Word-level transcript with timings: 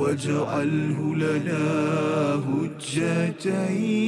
واجعله 0.00 1.14
لنا 1.14 1.64
هجتين. 2.48 4.00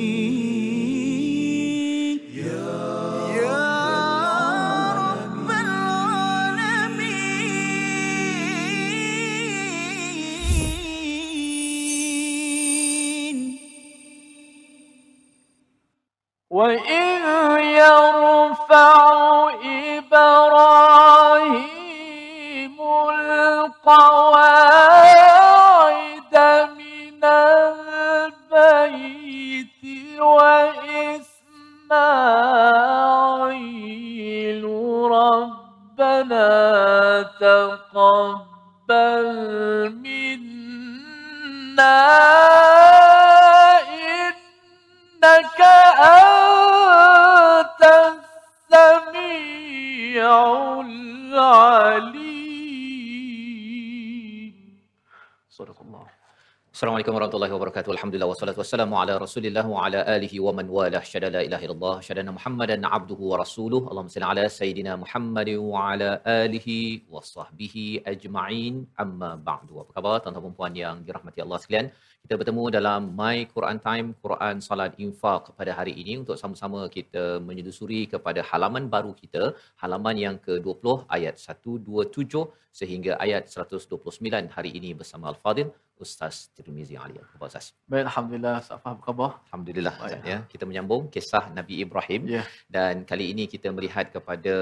Warahmatullahi 57.32 57.56
wabarakatuh. 57.56 57.91
Alhamdulillah 57.96 58.28
wassalatu 58.30 58.60
wassalamu 58.62 58.95
ala 59.00 59.12
Rasulillah 59.22 59.64
wa 59.74 59.84
ala 59.84 60.00
alihi 60.14 60.36
wa 60.47 60.52
man 60.56 60.66
walah. 60.77 61.00
Syada 61.11 61.28
la 61.36 61.41
ilaha 61.47 61.64
illallah, 61.66 61.94
syada 62.06 62.33
Muhammadan 62.38 62.84
abduhu 62.97 63.30
wa 63.30 63.36
rasuluh. 63.42 63.80
Allahumma 63.91 64.12
salli 64.14 64.28
ala 64.33 64.44
sayidina 64.56 64.92
Muhammad 65.02 65.48
wa 65.70 65.84
ala 65.91 66.10
alihi 66.42 66.77
wa 67.14 67.25
sahbihi 67.34 67.84
ajma'in. 68.12 68.75
Amma 69.05 69.30
ba'du. 69.48 69.80
Apa 69.83 69.91
khabar 69.97 70.14
tuan-tuan 70.25 70.44
dan 70.48 70.56
puan 70.58 70.75
yang 70.83 70.98
dirahmati 71.08 71.41
Allah 71.44 71.60
sekalian? 71.62 71.88
Kita 72.22 72.34
bertemu 72.41 72.64
dalam 72.77 73.00
My 73.20 73.38
Quran 73.55 73.78
Time, 73.86 74.08
Quran 74.25 74.56
Salat 74.69 74.92
Infaq 75.05 75.56
pada 75.60 75.72
hari 75.78 75.94
ini 76.03 76.12
untuk 76.22 76.36
sama-sama 76.42 76.80
kita 76.97 77.25
menyusuri 77.48 78.03
kepada 78.12 78.41
halaman 78.50 78.92
baru 78.97 79.12
kita, 79.22 79.44
halaman 79.83 80.19
yang 80.27 80.36
ke-20 80.48 81.08
ayat 81.16 81.34
127 81.41 82.44
sehingga 82.80 83.12
ayat 83.25 83.48
129 83.53 84.55
hari 84.56 84.70
ini 84.78 84.92
bersama 85.00 85.25
Al-Fadil 85.33 85.69
Ustaz 86.05 86.36
Tirmizi 86.56 86.95
Ali. 87.05 87.17
Apa 87.22 87.28
khabar 87.33 87.48
Ustaz? 87.53 87.67
Baik, 87.92 88.05
Alhamdulillah. 88.11 88.55
Apa 88.77 88.91
khabar? 89.06 89.31
Alhamdulillah 89.47 89.95
Baik. 89.97 90.06
Ustaz 90.09 90.31
ya. 90.33 90.39
Kita 90.53 90.64
menyambung 90.70 91.03
kisah 91.14 91.44
Nabi 91.59 91.75
Ibrahim 91.84 92.22
Ya. 92.36 92.42
dan 92.77 92.94
kali 93.11 93.27
ini 93.33 93.44
kita 93.55 93.69
melihat 93.77 94.06
kepada 94.17 94.55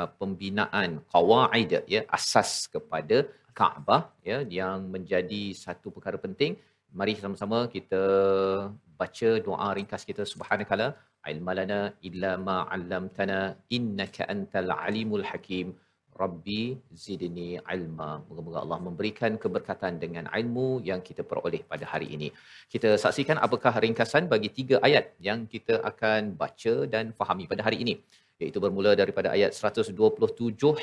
uh, 0.00 0.08
pembinaan 0.20 0.90
qawaid 1.14 1.72
ya 1.94 2.02
asas 2.18 2.52
kepada 2.76 3.18
Kaabah 3.58 4.02
ya 4.30 4.36
yang 4.58 4.78
menjadi 4.94 5.42
satu 5.64 5.90
perkara 5.94 6.18
penting. 6.24 6.52
Mari 6.98 7.14
sama-sama 7.22 7.58
kita 7.72 8.02
baca 9.00 9.30
doa 9.46 9.68
ringkas 9.78 10.02
kita 10.10 10.22
subhanakala 10.32 10.86
ilmalana 11.32 11.80
illa 12.08 12.30
ma 12.48 12.56
'allamtana 12.74 13.38
innaka 13.76 14.28
antal 14.34 14.70
alimul 14.86 15.26
hakim. 15.30 15.66
Rabbi 16.22 16.60
zidni 17.02 17.48
ilma. 17.74 18.10
Moga-moga 18.28 18.58
Allah 18.64 18.78
memberikan 18.86 19.32
keberkatan 19.42 19.92
dengan 20.04 20.24
ilmu 20.38 20.68
yang 20.88 21.00
kita 21.08 21.22
peroleh 21.30 21.62
pada 21.72 21.84
hari 21.92 22.08
ini. 22.16 22.28
Kita 22.72 22.90
saksikan 23.04 23.38
apakah 23.46 23.74
ringkasan 23.84 24.26
bagi 24.32 24.50
tiga 24.58 24.78
ayat 24.88 25.14
yang 25.28 25.42
kita 25.54 25.76
akan 25.90 26.34
baca 26.42 26.74
dan 26.94 27.14
fahami 27.20 27.46
pada 27.52 27.64
hari 27.68 27.78
ini. 27.84 27.96
Iaitu 28.42 28.58
bermula 28.64 28.90
daripada 29.00 29.28
ayat 29.36 29.50
127 29.50 29.94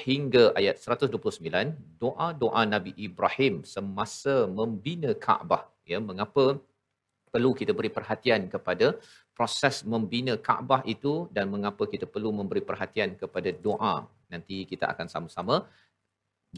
hingga 0.05 0.45
ayat 0.59 0.75
129, 0.75 1.71
doa-doa 2.03 2.61
Nabi 2.75 2.91
Ibrahim 3.07 3.63
semasa 3.75 4.35
membina 4.59 5.11
Kaabah. 5.25 5.63
Ya, 5.91 5.99
mengapa 6.09 6.45
perlu 7.31 7.51
kita 7.59 7.71
beri 7.77 7.91
perhatian 7.97 8.41
kepada 8.53 8.87
proses 9.37 9.75
membina 9.93 10.35
Kaabah 10.47 10.81
itu 10.93 11.13
dan 11.35 11.47
mengapa 11.53 11.83
kita 11.93 12.05
perlu 12.13 12.31
memberi 12.39 12.63
perhatian 12.69 13.15
kepada 13.21 13.51
doa. 13.67 13.95
Nanti 14.35 14.57
kita 14.71 14.85
akan 14.93 15.07
sama-sama 15.15 15.55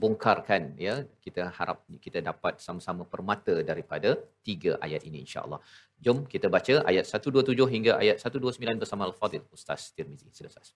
bongkarkan 0.01 0.63
ya 0.85 0.95
kita 1.25 1.43
harap 1.57 1.77
kita 2.05 2.19
dapat 2.29 2.61
sama-sama 2.65 3.03
permata 3.13 3.55
daripada 3.69 4.09
tiga 4.47 4.71
ayat 4.85 5.01
ini 5.09 5.25
insya-Allah. 5.25 5.59
Jom 6.05 6.17
kita 6.33 6.47
baca 6.55 6.75
ayat 6.91 7.05
127 7.09 7.73
hingga 7.73 7.93
ayat 8.03 8.21
129 8.21 8.81
bersama 8.81 9.09
Al-Fadil 9.09 9.45
Ustaz 9.57 9.89
Tirmizi. 9.97 10.29
Sila 10.37 10.49
Ustaz. 10.53 10.69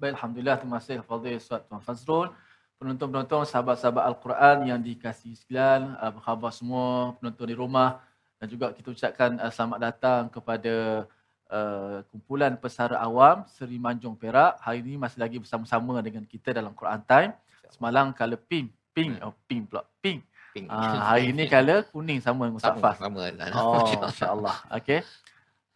Baik, 0.00 0.12
Alhamdulillah. 0.16 0.56
Terima 0.60 0.76
kasih 0.80 1.04
Fadil 1.10 1.36
Ustaz 1.36 1.60
Tuan 1.68 1.82
Fazrul. 1.84 2.28
Penonton-penonton, 2.76 3.48
sahabat-sahabat 3.48 4.04
Al-Quran 4.04 4.68
yang 4.68 4.80
dikasihi 4.84 5.32
sekalian, 5.32 5.96
apa 5.96 6.20
khabar 6.20 6.52
semua, 6.52 7.16
penonton 7.16 7.48
di 7.48 7.56
rumah. 7.56 8.04
Dan 8.36 8.52
juga 8.52 8.68
kita 8.76 8.92
ucapkan 8.92 9.40
uh, 9.40 9.48
selamat 9.48 9.78
datang 9.80 10.22
kepada 10.28 11.08
uh, 11.50 12.02
kumpulan 12.10 12.54
pesara 12.58 12.98
awam 13.02 13.46
Seri 13.50 13.78
Manjung 13.78 14.18
Perak. 14.18 14.58
Hari 14.62 14.82
ini 14.82 14.98
masih 14.98 15.18
lagi 15.18 15.38
bersama-sama 15.38 15.98
dengan 16.02 16.22
kita 16.26 16.50
dalam 16.54 16.74
Quran 16.74 17.02
Time. 17.06 17.32
Semalam 17.70 18.14
color 18.14 18.40
pink, 18.46 18.70
pink, 18.94 19.18
oh 19.22 19.34
pink 19.50 19.70
pula, 19.70 19.82
pink. 19.98 20.22
Ping. 20.54 20.66
Ah, 20.72 21.12
hari 21.12 21.34
ini 21.34 21.44
color 21.52 21.84
kuning 21.92 22.22
sama 22.22 22.48
dengan 22.48 22.56
Ustaz 22.62 22.78
sama, 22.78 22.96
sama. 22.96 23.22
Oh, 23.52 23.84
masya-Allah. 24.08 24.56
Okey. 24.80 25.04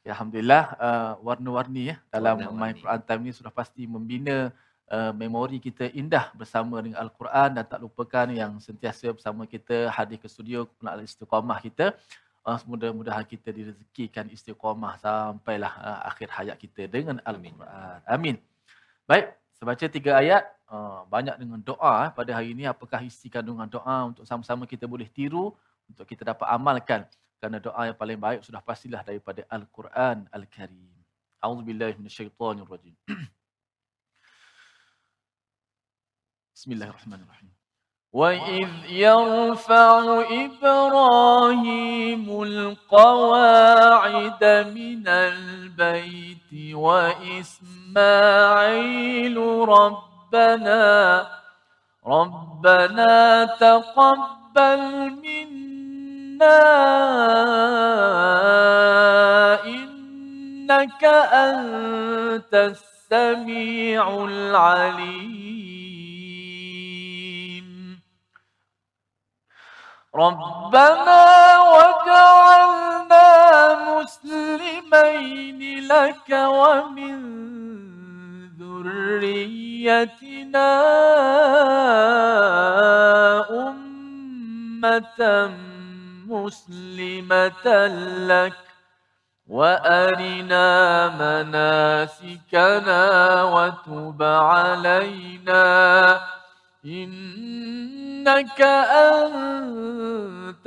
Ya, 0.00 0.16
Alhamdulillah 0.16 0.64
uh, 0.80 1.12
warna-warni 1.20 1.92
ya 1.92 1.96
dalam 2.08 2.40
Warna-warni. 2.40 2.56
main 2.56 2.74
Quran 2.80 3.00
time 3.04 3.22
ni 3.28 3.32
sudah 3.36 3.52
pasti 3.52 3.84
membina 3.84 4.48
uh, 4.88 5.12
memori 5.12 5.60
kita 5.60 5.92
indah 5.92 6.32
bersama 6.32 6.80
dengan 6.80 7.04
Al-Quran 7.04 7.60
dan 7.60 7.64
tak 7.68 7.84
lupakan 7.84 8.26
yang 8.32 8.56
sentiasa 8.56 9.12
bersama 9.12 9.44
kita 9.44 9.92
hadir 9.92 10.16
ke 10.16 10.24
studio 10.24 10.64
penat 10.80 11.04
istiqamah 11.04 11.60
kita. 11.60 11.92
Uh, 12.40 12.56
mudah-mudahan 12.64 13.28
kita 13.28 13.52
direzekikan 13.52 14.24
istiqamah 14.32 14.96
sampailah 14.96 15.72
uh, 15.76 16.00
akhir 16.08 16.32
hayat 16.32 16.56
kita 16.56 16.88
dengan 16.88 17.20
Al-Quran. 17.20 18.00
Amin. 18.08 18.40
Baik, 19.04 19.36
sebaca 19.60 19.84
tiga 19.84 20.16
ayat 20.16 20.48
uh, 20.72 21.04
banyak 21.04 21.36
dengan 21.36 21.60
doa 21.60 22.08
eh, 22.08 22.10
pada 22.16 22.32
hari 22.32 22.56
ini 22.56 22.64
apakah 22.64 23.04
isi 23.04 23.28
kandungan 23.28 23.68
doa 23.68 24.08
untuk 24.08 24.24
sama-sama 24.24 24.64
kita 24.64 24.88
boleh 24.88 25.04
tiru 25.12 25.52
untuk 25.84 26.08
kita 26.08 26.24
dapat 26.32 26.48
amalkan 26.48 27.04
kerana 27.36 27.60
doa 27.60 27.92
yang 27.92 27.98
paling 27.98 28.16
baik 28.16 28.40
sudah 28.40 28.64
pastilah 28.64 29.04
daripada 29.04 29.44
Al-Quran 29.52 30.24
Al-Karim. 30.32 30.96
A'udzubillahi 31.44 31.92
minasyaitonirrajim. 32.00 32.96
Bismillahirrahmanirrahim. 36.56 37.59
وإذ 38.12 38.68
يرفع 38.88 40.22
إبراهيم 40.30 42.42
القواعد 42.42 44.44
من 44.74 45.08
البيت 45.08 46.74
وإسماعيل 46.74 47.96
ربنا 49.68 51.26
ربنا 52.06 53.44
تقبل 53.44 55.10
منا 55.22 56.60
إنك 59.64 61.04
أنت 61.32 62.54
السميع 62.54 64.24
العليم 64.24 65.79
ربنا 70.14 71.58
وجعلنا 71.70 73.28
مسلمين 73.94 75.86
لك 75.86 76.28
ومن 76.30 77.20
ذريتنا 78.58 80.70
أمة 83.50 85.50
مسلمة 86.26 87.66
لك 88.26 88.56
وأرنا 89.48 90.68
مناسكنا 91.20 93.02
وتب 93.42 94.22
علينا 94.22 96.20
إنك 96.84 98.60
أنت 98.90 100.66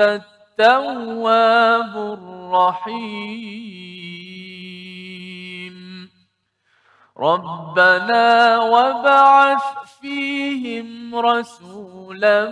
التواب 0.60 1.98
الرحيم. 1.98 3.74
ربنا 7.18 8.58
وابعث 8.58 9.64
فيهم 10.02 11.16
رسولا 11.16 12.50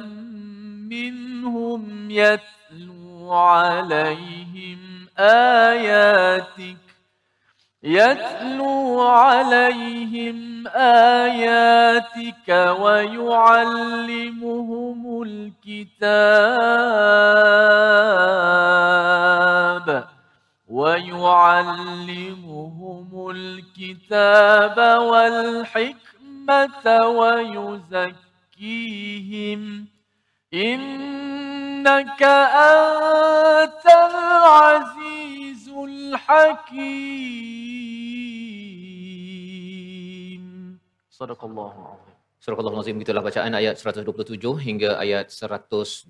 منهم 0.89 2.11
يتلو 2.11 3.33
عليهم 3.33 5.07
آياتك 5.17 6.90
يتلو 7.83 9.01
عليهم 9.01 10.67
آياتك 10.75 12.49
ويعلمهم 12.79 14.21
الكتاب 15.23 16.21
ويعلمهم 20.69 22.19
الكتاب 23.29 24.77
والحكمة 25.01 26.85
ويزكيهم 28.57 29.87
إنك 30.54 32.22
أنت 32.22 33.86
العزيز 33.86 35.68
الحكيم 39.28 40.78
صدق 41.10 41.44
الله 41.44 41.72
العظيم 41.72 42.16
Surah 42.46 42.62
Al-Azim 42.62 43.02
gitulah 43.02 43.26
bacaan 43.26 43.58
ayat 43.58 43.74
127 43.74 44.38
hingga 44.62 45.02
ayat 45.02 45.34
129. 45.34 46.06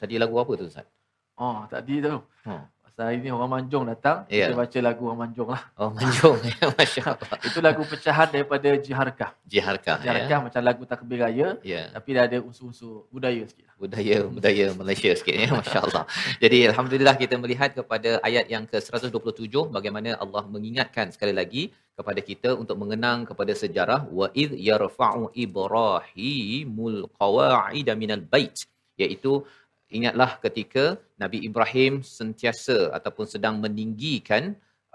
Tadi 0.00 0.14
lagu 0.16 0.40
apa 0.40 0.56
tu 0.56 0.64
Ustaz? 0.64 0.88
Oh, 1.36 1.68
tadi 1.68 2.00
tu. 2.00 2.16
Ha. 2.48 2.64
Hari 3.07 3.17
ni 3.25 3.29
orang 3.33 3.49
manjung 3.49 3.83
datang, 3.89 4.29
Ya. 4.29 4.47
kita 4.49 4.55
baca 4.61 4.77
lagu 4.85 5.01
orang 5.09 5.19
manjung 5.25 5.49
lah. 5.49 5.61
Oh, 5.81 5.89
manjung. 5.89 6.37
Masya-Allah. 6.77 7.29
Itu 7.41 7.59
lagu 7.65 7.81
pecahan 7.87 8.27
daripada 8.29 8.69
Jiharkah. 8.77 9.31
Jiharkah 9.49 9.97
ya. 9.99 10.05
Jiharkah 10.05 10.39
macam 10.45 10.61
lagu 10.61 10.83
takbir 10.85 11.19
raya, 11.25 11.47
Ya. 11.65 11.89
tapi 11.95 12.13
dia 12.13 12.23
ada 12.29 12.37
unsur-unsur 12.41 13.09
budaya 13.09 13.43
sikit. 13.49 13.65
budaya 13.81 14.17
budaya 14.29 14.65
Malaysia 14.77 15.09
sikit 15.17 15.33
ya 15.33 15.49
masya-Allah. 15.57 16.05
Jadi 16.37 16.57
alhamdulillah 16.69 17.15
kita 17.17 17.33
melihat 17.41 17.73
kepada 17.73 18.21
ayat 18.21 18.45
yang 18.45 18.69
ke-127 18.69 19.49
bagaimana 19.73 20.13
Allah 20.21 20.45
mengingatkan 20.45 21.09
sekali 21.09 21.33
lagi 21.33 21.73
kepada 21.97 22.21
kita 22.21 22.49
untuk 22.61 22.77
mengenang 22.77 23.25
kepada 23.25 23.57
sejarah 23.57 24.05
wa 24.05 24.29
id 24.37 24.53
yarfa'u 24.53 25.33
ibrahimul 25.33 27.09
qawa'ida 27.17 27.93
minal 27.97 28.21
bait 28.21 28.53
iaitu 29.01 29.41
ingatlah 29.89 30.37
ketika 30.45 30.83
Nabi 31.23 31.37
Ibrahim 31.47 31.93
sentiasa 32.17 32.77
ataupun 32.97 33.25
sedang 33.33 33.55
meninggikan 33.63 34.43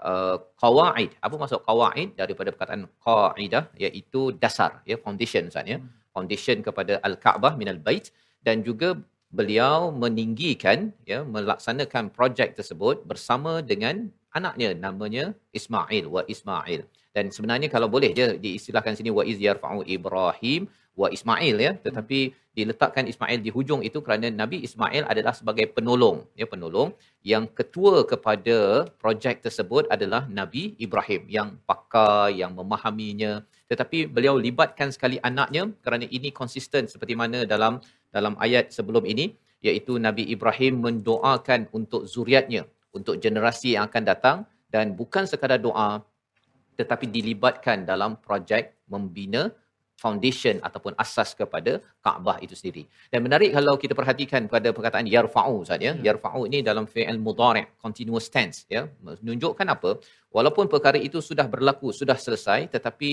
uh, 0.09 0.37
qawaid. 0.61 1.11
Apa 1.25 1.35
maksud 1.41 1.59
qawaid 1.69 2.09
daripada 2.21 2.49
perkataan 2.53 2.83
qaidah 3.07 3.63
iaitu 3.85 4.21
dasar 4.43 4.71
ya 4.89 4.97
foundation 5.03 5.47
Ustaz 5.51 5.67
ya. 5.73 5.79
Foundation 6.15 6.57
kepada 6.67 6.93
al-Kaabah 7.07 7.53
minal 7.61 7.79
bait 7.87 8.05
dan 8.45 8.65
juga 8.67 8.89
beliau 9.37 9.91
meninggikan 10.03 10.91
ya 11.11 11.19
melaksanakan 11.35 12.09
projek 12.17 12.55
tersebut 12.57 13.03
bersama 13.09 13.59
dengan 13.71 14.07
anaknya 14.37 14.69
namanya 14.85 15.25
Ismail 15.59 16.05
wa 16.15 16.21
Ismail 16.33 16.81
dan 17.15 17.33
sebenarnya 17.35 17.67
kalau 17.73 17.87
boleh 17.95 18.11
je 18.19 18.27
diistilahkan 18.43 18.93
sini 18.97 19.11
wa 19.17 19.23
iz 19.31 19.41
yarfa'u 19.41 19.81
Ibrahim 19.97 20.69
wa 20.97 21.07
Ismail 21.13 21.55
ya. 21.61 21.71
Tetapi 21.77 22.19
diletakkan 22.57 23.05
Ismail 23.05 23.39
di 23.45 23.53
hujung 23.53 23.85
itu 23.85 24.01
kerana 24.01 24.33
Nabi 24.33 24.65
Ismail 24.65 25.05
adalah 25.05 25.31
sebagai 25.37 25.69
penolong 25.69 26.25
ya 26.33 26.49
penolong. 26.49 26.97
Yang 27.21 27.53
ketua 27.53 28.01
kepada 28.09 28.89
projek 28.97 29.45
tersebut 29.45 29.85
adalah 29.93 30.25
Nabi 30.25 30.73
Ibrahim 30.81 31.29
yang 31.29 31.49
pakar 31.69 32.33
yang 32.33 32.57
memahaminya. 32.57 33.45
Tetapi 33.69 34.09
beliau 34.09 34.35
libatkan 34.41 34.89
sekali 34.89 35.21
anaknya 35.21 35.69
kerana 35.85 36.09
ini 36.09 36.33
konsisten 36.33 36.89
seperti 36.89 37.13
mana 37.13 37.45
dalam 37.45 37.77
dalam 38.09 38.33
ayat 38.41 38.73
sebelum 38.73 39.05
ini 39.05 39.37
iaitu 39.61 40.01
Nabi 40.01 40.25
Ibrahim 40.33 40.81
mendoakan 40.81 41.69
untuk 41.77 42.09
zuriatnya 42.09 42.65
untuk 42.89 43.21
generasi 43.21 43.77
yang 43.77 43.85
akan 43.87 44.03
datang. 44.03 44.37
Dan 44.67 44.99
bukan 44.99 45.23
sekadar 45.23 45.63
doa 45.63 46.03
tetapi 46.77 47.09
dilibatkan 47.09 47.83
dalam 47.89 48.21
projek 48.21 48.77
membina 48.85 49.49
foundation 50.03 50.55
ataupun 50.67 50.93
asas 51.03 51.29
kepada 51.39 51.81
Kaabah 52.05 52.37
itu 52.45 52.53
sendiri. 52.59 52.83
Dan 53.11 53.25
menarik 53.25 53.51
kalau 53.57 53.73
kita 53.81 53.93
perhatikan 53.99 54.45
pada 54.45 54.69
perkataan 54.77 55.09
yarfa'u 55.15 55.65
Ustaz 55.65 55.81
ya. 55.81 55.93
Ya. 55.97 56.13
Yarfa'u 56.13 56.45
ini 56.49 56.61
dalam 56.69 56.85
fi'il 56.93 57.19
mudhari' 57.27 57.65
continuous 57.83 58.27
tense 58.35 58.59
ya. 58.75 58.85
Menunjukkan 59.01 59.67
apa? 59.75 59.91
Walaupun 60.37 60.65
perkara 60.73 60.99
itu 61.07 61.19
sudah 61.29 61.49
berlaku, 61.53 61.89
sudah 62.01 62.17
selesai 62.25 62.69
tetapi 62.75 63.11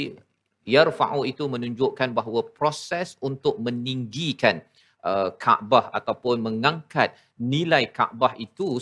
yarfa'u 0.75 1.21
itu 1.33 1.45
menunjukkan 1.55 2.09
bahawa 2.19 2.41
proses 2.59 3.17
untuk 3.29 3.57
meninggikan 3.67 4.61
uh, 5.05 5.31
Kaabah 5.45 5.93
ataupun 5.99 6.41
mengangkat 6.47 7.13
nilai 7.37 7.85
Kaabah 7.97 8.33
itu 8.47 8.81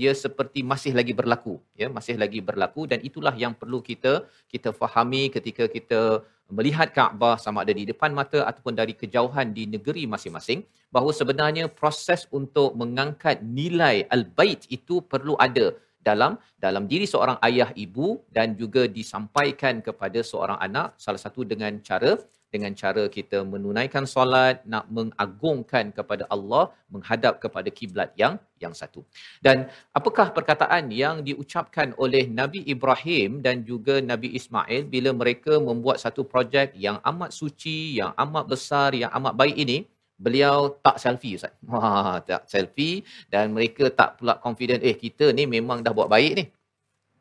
dia 0.00 0.12
seperti 0.24 0.64
masih 0.72 0.92
lagi 0.98 1.12
berlaku 1.20 1.54
ya 1.76 1.88
masih 1.96 2.16
lagi 2.22 2.40
berlaku 2.48 2.88
dan 2.90 2.98
itulah 3.08 3.34
yang 3.44 3.52
perlu 3.60 3.80
kita 3.90 4.24
kita 4.52 4.72
fahami 4.80 5.22
ketika 5.36 5.66
kita 5.76 6.00
melihat 6.48 6.88
Kaabah 6.96 7.36
sama 7.36 7.62
ada 7.64 7.72
di 7.76 7.84
depan 7.84 8.10
mata 8.16 8.40
ataupun 8.48 8.72
dari 8.72 8.96
kejauhan 8.96 9.52
di 9.52 9.68
negeri 9.68 10.08
masing-masing 10.08 10.64
bahawa 10.88 11.12
sebenarnya 11.12 11.68
proses 11.68 12.24
untuk 12.32 12.72
mengangkat 12.80 13.44
nilai 13.44 14.08
al-bait 14.08 14.64
itu 14.72 15.04
perlu 15.04 15.36
ada 15.36 15.76
dalam 16.00 16.40
dalam 16.56 16.88
diri 16.88 17.04
seorang 17.04 17.36
ayah 17.44 17.68
ibu 17.76 18.24
dan 18.32 18.56
juga 18.56 18.88
disampaikan 18.88 19.84
kepada 19.84 20.24
seorang 20.24 20.56
anak 20.56 20.96
salah 20.96 21.20
satu 21.20 21.44
dengan 21.44 21.76
cara 21.84 22.16
dengan 22.48 22.72
cara 22.72 23.04
kita 23.16 23.44
menunaikan 23.44 24.04
solat 24.08 24.64
nak 24.64 24.88
mengagungkan 24.96 25.92
kepada 25.92 26.24
Allah 26.34 26.72
menghadap 26.88 27.36
kepada 27.44 27.68
kiblat 27.68 28.10
yang 28.16 28.40
yang 28.62 28.72
satu. 28.72 29.04
Dan 29.44 29.68
apakah 29.92 30.32
perkataan 30.32 30.88
yang 30.88 31.20
diucapkan 31.28 31.92
oleh 32.00 32.24
Nabi 32.40 32.64
Ibrahim 32.74 33.44
dan 33.44 33.62
juga 33.68 34.00
Nabi 34.00 34.32
Ismail 34.38 34.88
bila 34.88 35.12
mereka 35.12 35.60
membuat 35.60 36.00
satu 36.00 36.24
projek 36.24 36.72
yang 36.74 36.98
amat 37.04 37.30
suci, 37.36 38.00
yang 38.00 38.16
amat 38.16 38.44
besar, 38.48 38.96
yang 38.96 39.12
amat 39.12 39.36
baik 39.36 39.56
ini? 39.56 39.78
Beliau 40.18 40.74
tak 40.82 40.98
selfie 40.98 41.38
Ustaz. 41.38 41.54
Wah, 41.70 42.18
tak 42.24 42.48
selfie 42.50 43.06
dan 43.30 43.54
mereka 43.54 43.86
tak 43.92 44.18
pula 44.18 44.40
confident 44.40 44.82
eh 44.82 44.96
kita 44.96 45.30
ni 45.30 45.46
memang 45.46 45.84
dah 45.84 45.94
buat 45.94 46.10
baik 46.10 46.32
ni. 46.34 46.44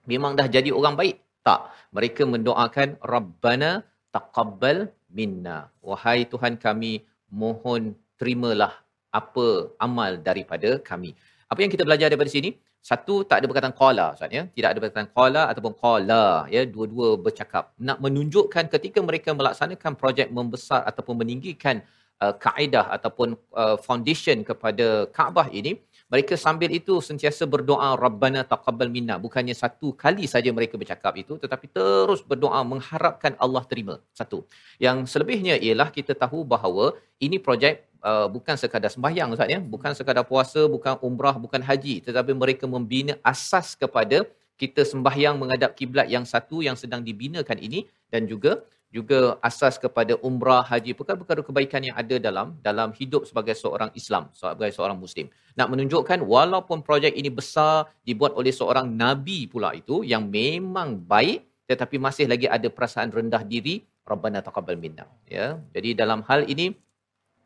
Memang 0.08 0.40
dah 0.40 0.48
jadi 0.48 0.72
orang 0.72 0.96
baik. 0.96 1.20
Tak. 1.44 1.92
Mereka 1.92 2.24
mendoakan 2.28 3.00
Rabbana 3.04 3.84
taqabbal 4.18 4.80
minna. 5.18 5.58
Wahai 5.90 6.20
Tuhan 6.34 6.56
kami, 6.66 6.94
mohon 7.42 7.82
terimalah 8.20 8.74
apa 9.20 9.48
amal 9.88 10.12
daripada 10.30 10.70
kami. 10.90 11.12
Apa 11.52 11.60
yang 11.64 11.72
kita 11.74 11.84
belajar 11.88 12.08
daripada 12.12 12.32
sini? 12.38 12.52
Satu 12.90 13.14
tak 13.30 13.38
ada 13.40 13.46
perkataan 13.50 13.76
qala 13.82 14.06
Ustaz 14.16 14.32
ya. 14.38 14.44
Tidak 14.56 14.70
ada 14.72 14.80
perkataan 14.82 15.10
qala 15.18 15.42
ataupun 15.52 15.74
qala 15.84 16.24
ya, 16.56 16.62
dua-dua 16.74 17.08
bercakap. 17.26 17.64
Nak 17.88 17.98
menunjukkan 18.06 18.66
ketika 18.74 19.00
mereka 19.10 19.30
melaksanakan 19.40 19.94
projek 20.02 20.28
membesar 20.38 20.82
ataupun 20.90 21.16
meninggikan 21.22 21.84
uh, 22.24 22.34
kaedah 22.46 22.86
ataupun 22.98 23.36
uh, 23.62 23.76
foundation 23.88 24.40
kepada 24.50 24.88
Kaabah 25.18 25.48
ini, 25.60 25.74
mereka 26.08 26.40
sambil 26.40 26.72
itu 26.72 27.04
sentiasa 27.04 27.44
berdoa 27.44 27.90
Rabbana 28.00 28.42
taqabbal 28.48 28.88
minna. 28.88 29.16
Bukannya 29.20 29.52
satu 29.52 29.92
kali 29.92 30.24
saja 30.24 30.50
mereka 30.56 30.80
bercakap 30.80 31.14
itu 31.20 31.36
tetapi 31.36 31.68
terus 31.68 32.24
berdoa 32.24 32.64
mengharapkan 32.64 33.36
Allah 33.44 33.64
terima. 33.68 34.00
Satu. 34.16 34.48
Yang 34.80 35.12
selebihnya 35.12 35.60
ialah 35.60 35.92
kita 35.92 36.16
tahu 36.16 36.48
bahawa 36.48 36.96
ini 37.20 37.38
projek 37.44 37.84
uh, 38.08 38.28
bukan 38.32 38.56
sekadar 38.56 38.92
sembahyang 38.96 39.36
Ustaz 39.36 39.52
ya, 39.52 39.60
bukan 39.60 39.92
sekadar 40.00 40.24
puasa, 40.24 40.64
bukan 40.76 40.96
umrah, 41.04 41.36
bukan 41.36 41.60
haji, 41.60 42.00
tetapi 42.08 42.32
mereka 42.32 42.64
membina 42.70 43.20
asas 43.20 43.76
kepada 43.76 44.24
kita 44.58 44.82
sembahyang 44.82 45.36
menghadap 45.38 45.78
kiblat 45.78 46.08
yang 46.10 46.26
satu 46.26 46.66
yang 46.66 46.74
sedang 46.74 47.06
dibinakan 47.06 47.60
ini 47.62 47.86
dan 48.10 48.26
juga 48.26 48.64
juga 48.88 49.36
asas 49.44 49.76
kepada 49.76 50.16
umrah 50.24 50.64
haji 50.64 50.96
perkara-perkara 50.96 51.44
kebaikan 51.44 51.82
yang 51.84 51.96
ada 52.00 52.16
dalam 52.18 52.56
dalam 52.64 52.96
hidup 52.96 53.28
sebagai 53.28 53.52
seorang 53.52 53.92
Islam 54.00 54.32
sebagai 54.32 54.72
seorang 54.72 54.96
muslim. 54.96 55.28
Nak 55.60 55.68
menunjukkan 55.68 56.24
walaupun 56.24 56.80
projek 56.88 57.12
ini 57.20 57.28
besar 57.28 57.92
dibuat 58.08 58.32
oleh 58.40 58.56
seorang 58.56 58.88
nabi 58.88 59.46
pula 59.52 59.76
itu 59.76 60.08
yang 60.08 60.32
memang 60.32 61.04
baik 61.04 61.44
tetapi 61.68 62.00
masih 62.00 62.32
lagi 62.32 62.48
ada 62.48 62.72
perasaan 62.72 63.12
rendah 63.12 63.44
diri 63.44 63.84
rabbana 64.08 64.40
taqabbal 64.40 64.80
minna. 64.80 65.04
Ya 65.28 65.60
jadi 65.76 65.92
dalam 65.92 66.24
hal 66.24 66.48
ini 66.48 66.72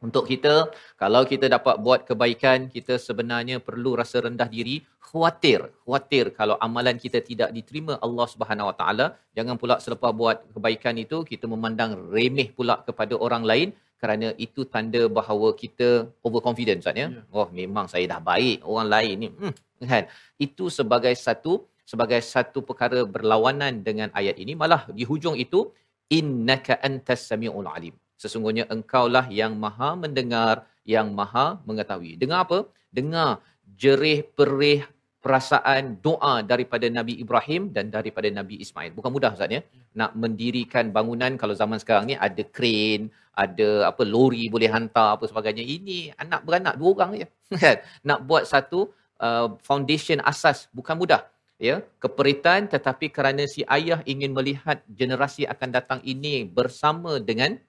untuk 0.05 0.23
kita 0.31 0.53
kalau 1.01 1.21
kita 1.31 1.45
dapat 1.55 1.75
buat 1.85 2.01
kebaikan 2.09 2.67
kita 2.75 2.97
sebenarnya 3.07 3.57
perlu 3.67 3.91
rasa 4.01 4.17
rendah 4.25 4.49
diri 4.55 4.75
khawatir 5.07 5.59
khawatir 5.83 6.25
kalau 6.39 6.55
amalan 6.67 6.97
kita 7.03 7.21
tidak 7.29 7.49
diterima 7.57 7.93
Allah 8.05 8.25
Subhanahu 8.33 8.69
Wa 8.71 8.75
Taala 8.81 9.05
jangan 9.37 9.55
pula 9.61 9.77
selepas 9.85 10.11
buat 10.21 10.37
kebaikan 10.55 10.97
itu 11.05 11.19
kita 11.31 11.45
memandang 11.53 11.93
remeh 12.15 12.49
pula 12.57 12.77
kepada 12.87 13.15
orang 13.27 13.45
lain 13.51 13.69
kerana 14.01 14.27
itu 14.45 14.61
tanda 14.73 15.01
bahawa 15.17 15.53
kita 15.61 16.09
overconfident 16.25 16.81
Ustaz 16.81 16.97
ya. 17.01 17.07
Ya. 17.13 17.21
Oh 17.29 17.45
memang 17.59 17.85
saya 17.91 18.05
dah 18.13 18.21
baik 18.31 18.65
orang 18.65 18.89
lain 18.95 19.15
ni 19.23 19.29
hmm, 19.29 19.53
kan. 19.91 20.03
Itu 20.45 20.73
sebagai 20.73 21.13
satu 21.25 21.53
sebagai 21.91 22.21
satu 22.33 22.59
perkara 22.69 23.05
berlawanan 23.15 23.85
dengan 23.87 24.09
ayat 24.19 24.41
ini 24.43 24.53
malah 24.61 24.81
di 24.97 25.05
hujung 25.05 25.37
itu 25.45 25.69
innaka 26.17 26.81
antas 26.89 27.29
samiul 27.29 27.69
alim. 27.75 27.93
Sesungguhnya 28.21 28.65
engkaulah 28.75 29.25
yang 29.33 29.53
maha 29.63 29.97
mendengar, 30.03 30.55
yang 30.85 31.09
maha 31.19 31.57
mengetahui. 31.65 32.11
Dengar 32.21 32.39
apa? 32.45 32.59
Dengar 32.97 33.41
jerih 33.81 34.19
perih 34.37 34.85
perasaan 35.21 36.01
doa 36.05 36.41
daripada 36.51 36.85
Nabi 36.97 37.13
Ibrahim 37.23 37.69
dan 37.75 37.89
daripada 37.95 38.29
Nabi 38.29 38.61
Ismail. 38.65 38.93
Bukan 38.97 39.09
mudah 39.15 39.33
Ustaz 39.37 39.49
ya. 39.57 39.61
Nak 39.97 40.11
mendirikan 40.17 40.93
bangunan 40.93 41.33
kalau 41.41 41.57
zaman 41.61 41.77
sekarang 41.81 42.09
ni 42.09 42.15
ada 42.27 42.43
crane, 42.57 43.09
ada 43.33 43.89
apa 43.89 44.03
lori 44.05 44.49
boleh 44.53 44.69
hantar 44.69 45.17
apa 45.17 45.25
sebagainya. 45.31 45.65
Ini 45.65 46.13
anak 46.17 46.41
beranak 46.45 46.75
dua 46.77 46.89
orang. 46.97 47.11
Kan? 47.63 47.77
Nak 48.05 48.19
buat 48.29 48.45
satu 48.53 48.89
uh, 49.21 49.47
foundation 49.65 50.21
asas 50.21 50.69
bukan 50.73 50.97
mudah. 50.97 51.25
Ya, 51.61 51.85
keperitan 52.01 52.65
tetapi 52.65 53.13
kerana 53.13 53.45
si 53.45 53.61
ayah 53.69 54.01
ingin 54.09 54.33
melihat 54.33 54.81
generasi 54.89 55.45
akan 55.45 55.69
datang 55.69 55.99
ini 56.01 56.41
bersama 56.41 57.21
dengan 57.21 57.61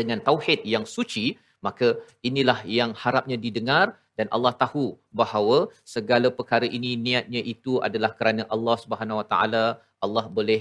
dengan 0.00 0.18
tauhid 0.28 0.60
yang 0.74 0.84
suci, 0.96 1.26
maka 1.66 1.88
inilah 2.28 2.58
yang 2.78 2.90
harapnya 3.02 3.36
didengar 3.44 3.86
dan 4.18 4.26
Allah 4.36 4.52
tahu 4.64 4.84
bahawa 5.20 5.58
segala 5.94 6.28
perkara 6.38 6.66
ini 6.78 6.90
niatnya 7.06 7.40
itu 7.54 7.72
adalah 7.86 8.10
kerana 8.18 8.42
Allah 8.54 8.76
Subhanahu 8.84 9.20
Wa 9.20 9.26
Taala. 9.32 9.64
Allah 10.04 10.24
boleh 10.38 10.60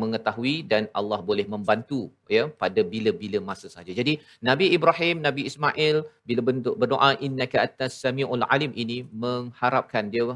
mengetahui 0.00 0.54
dan 0.70 0.82
Allah 0.98 1.18
boleh 1.28 1.46
membantu 1.54 2.00
ya 2.36 2.42
pada 2.62 2.80
bila-bila 2.92 3.38
masa 3.48 3.66
saja. 3.74 3.90
Jadi 4.00 4.12
Nabi 4.48 4.66
Ibrahim, 4.76 5.16
Nabi 5.26 5.42
Ismail 5.50 5.96
bila 6.28 6.40
bentuk 6.50 6.74
berdoa 6.82 7.10
innaka 7.26 7.58
atas 7.66 7.98
samiul 8.02 8.44
alim 8.54 8.72
ini 8.82 8.98
mengharapkan 9.24 10.06
dia 10.14 10.26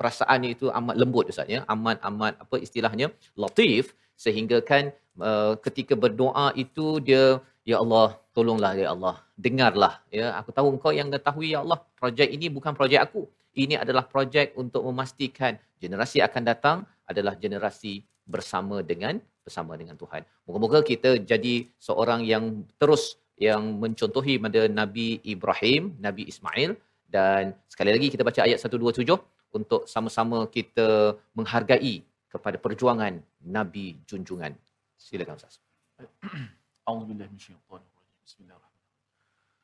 perasaannya 0.00 0.50
itu 0.56 0.66
amat 0.78 0.96
lembut 1.02 1.28
ustaz 1.32 1.48
ya, 1.54 1.60
amat 1.74 2.00
amat 2.10 2.34
apa 2.44 2.56
istilahnya 2.66 3.08
latif. 3.44 3.92
Sehingga 4.24 4.60
kan 4.70 4.92
uh, 5.28 5.56
ketika 5.64 5.96
berdoa 6.04 6.52
itu 6.64 6.86
dia 7.08 7.24
ya 7.70 7.76
Allah 7.82 8.08
tolonglah 8.36 8.72
ya 8.82 8.88
Allah 8.94 9.14
dengarlah 9.44 9.94
ya 10.18 10.26
aku 10.38 10.50
tahu 10.56 10.66
engkau 10.74 10.92
yang 10.98 11.06
mengetahui 11.10 11.48
ya 11.54 11.58
Allah 11.64 11.78
projek 12.00 12.28
ini 12.36 12.46
bukan 12.56 12.72
projek 12.78 13.00
aku 13.06 13.22
ini 13.62 13.74
adalah 13.82 14.04
projek 14.14 14.54
untuk 14.62 14.82
memastikan 14.88 15.58
generasi 15.82 16.18
akan 16.28 16.42
datang 16.50 16.76
adalah 17.10 17.34
generasi 17.44 18.02
bersama 18.34 18.78
dengan 18.90 19.18
bersama 19.42 19.74
dengan 19.74 19.98
Tuhan. 19.98 20.22
Moga-moga 20.46 20.78
kita 20.86 21.18
jadi 21.18 21.66
seorang 21.82 22.22
yang 22.22 22.62
terus 22.78 23.18
yang 23.40 23.80
mencontohi 23.82 24.36
pada 24.36 24.68
Nabi 24.68 25.18
Ibrahim, 25.24 25.96
Nabi 25.98 26.28
Ismail 26.30 26.76
dan 27.10 27.56
sekali 27.66 27.90
lagi 27.90 28.12
kita 28.12 28.22
baca 28.22 28.46
ayat 28.46 28.62
127 28.62 29.10
untuk 29.56 29.82
sama-sama 29.90 30.46
kita 30.46 31.18
menghargai 31.34 32.06
kepada 32.30 32.60
perjuangan 32.60 33.18
Nabi 33.42 33.98
junjungan. 34.06 34.54
Silakan 34.94 35.40
Ustaz. 35.40 35.58
أعوذ 36.88 37.04
بالله 37.04 37.26
من 37.26 37.36
الشيطان 37.36 37.80
الرجيم. 37.80 38.16
بسم 38.26 38.38
الله 38.44 38.56
الرحمن 38.56 38.80
الرحيم. 38.88 39.60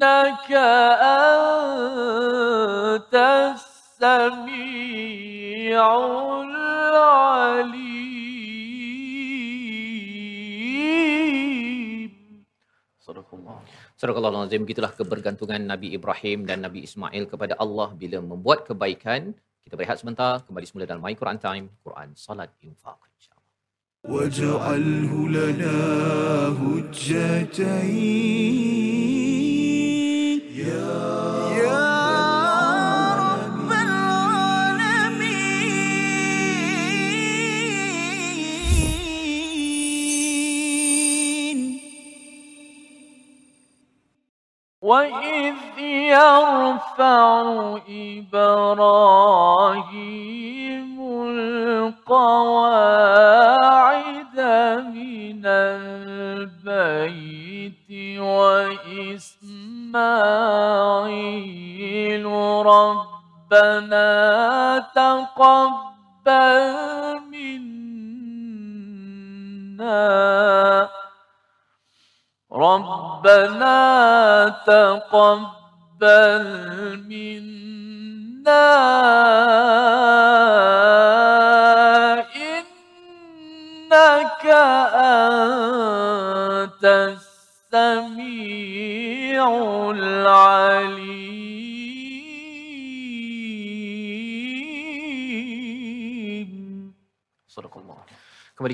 إنك 0.00 0.50
أنت 2.30 3.14
السميع 4.02 5.00
Surah 13.99 14.15
Al-Azim 14.15 14.63
begitulah 14.67 14.91
kebergantungan 14.93 15.61
Nabi 15.63 15.95
Ibrahim 15.97 16.43
dan 16.49 16.61
Nabi 16.65 16.83
Ismail 16.87 17.25
kepada 17.31 17.53
Allah 17.57 17.91
bila 17.95 18.19
membuat 18.19 18.67
kebaikan. 18.69 19.33
Kita 19.65 19.73
berehat 19.79 19.97
sebentar, 19.97 20.45
kembali 20.45 20.65
semula 20.69 20.85
dalam 20.85 21.01
My 21.01 21.17
Quran 21.17 21.39
Time, 21.41 21.65
Quran 21.81 22.13
Salat 22.13 22.53
Infaq. 22.61 23.05
واجعله 24.05 25.29
لنا 25.29 25.77
هجتين 26.61 27.65
يرفع 46.09 47.77
إبراهيم 47.89 49.35
القواعد 51.27 52.98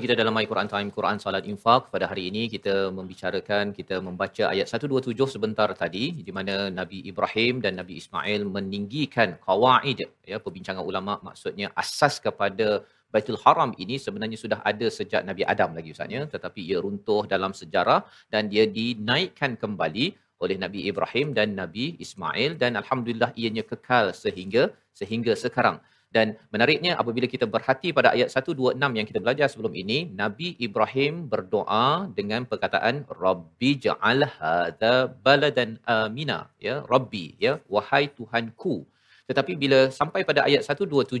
kita 0.07 0.23
dalam 0.23 0.39
My 0.39 0.47
Quran 0.47 0.71
Time, 0.71 0.87
Quran 0.97 1.17
Salat 1.19 1.43
Infaq. 1.51 1.91
Pada 1.93 2.07
hari 2.07 2.31
ini 2.31 2.47
kita 2.47 2.95
membicarakan, 2.97 3.75
kita 3.75 3.95
membaca 3.99 4.43
ayat 4.55 4.63
127 4.71 5.11
sebentar 5.35 5.67
tadi 5.81 6.05
di 6.27 6.31
mana 6.37 6.71
Nabi 6.71 7.03
Ibrahim 7.11 7.59
dan 7.59 7.75
Nabi 7.75 7.99
Ismail 7.99 8.47
meninggikan 8.55 9.35
qawaid 9.47 10.07
ya 10.31 10.39
perbincangan 10.45 10.79
ulama 10.91 11.19
maksudnya 11.27 11.75
asas 11.75 12.23
kepada 12.23 12.87
Baitul 13.11 13.39
Haram 13.43 13.75
ini 13.83 13.99
sebenarnya 14.05 14.39
sudah 14.43 14.59
ada 14.71 14.87
sejak 14.99 15.27
Nabi 15.27 15.43
Adam 15.53 15.75
lagi 15.75 15.91
usahanya 15.91 16.23
tetapi 16.35 16.61
ia 16.71 16.79
runtuh 16.85 17.27
dalam 17.33 17.51
sejarah 17.51 17.99
dan 18.31 18.47
dia 18.47 18.63
dinaikkan 18.63 19.59
kembali 19.59 20.07
oleh 20.39 20.55
Nabi 20.63 20.87
Ibrahim 20.87 21.35
dan 21.35 21.51
Nabi 21.61 21.99
Ismail 22.05 22.55
dan 22.63 22.79
alhamdulillah 22.79 23.35
ianya 23.35 23.67
kekal 23.71 24.15
sehingga 24.23 24.71
sehingga 24.95 25.35
sekarang. 25.35 25.77
Dan 26.07 26.39
menariknya 26.55 26.95
apabila 26.95 27.27
kita 27.27 27.43
berhati 27.43 27.91
pada 27.91 28.15
ayat 28.15 28.31
126 28.31 28.79
yang 28.79 29.07
kita 29.09 29.19
belajar 29.19 29.47
sebelum 29.51 29.75
ini, 29.75 30.07
Nabi 30.21 30.55
Ibrahim 30.55 31.27
berdoa 31.27 32.07
dengan 32.15 32.47
perkataan 32.47 33.03
Rabbi 33.11 33.69
ja'al 33.85 34.23
hadza 34.23 35.11
baladan 35.25 35.75
amina, 35.83 36.47
ya, 36.63 36.79
Rabbi, 36.87 37.35
ya, 37.45 37.59
wahai 37.67 38.07
Tuhanku. 38.07 38.87
Tetapi 39.27 39.59
bila 39.59 39.91
sampai 39.91 40.23
pada 40.23 40.47
ayat 40.47 40.63
127, 40.63 41.19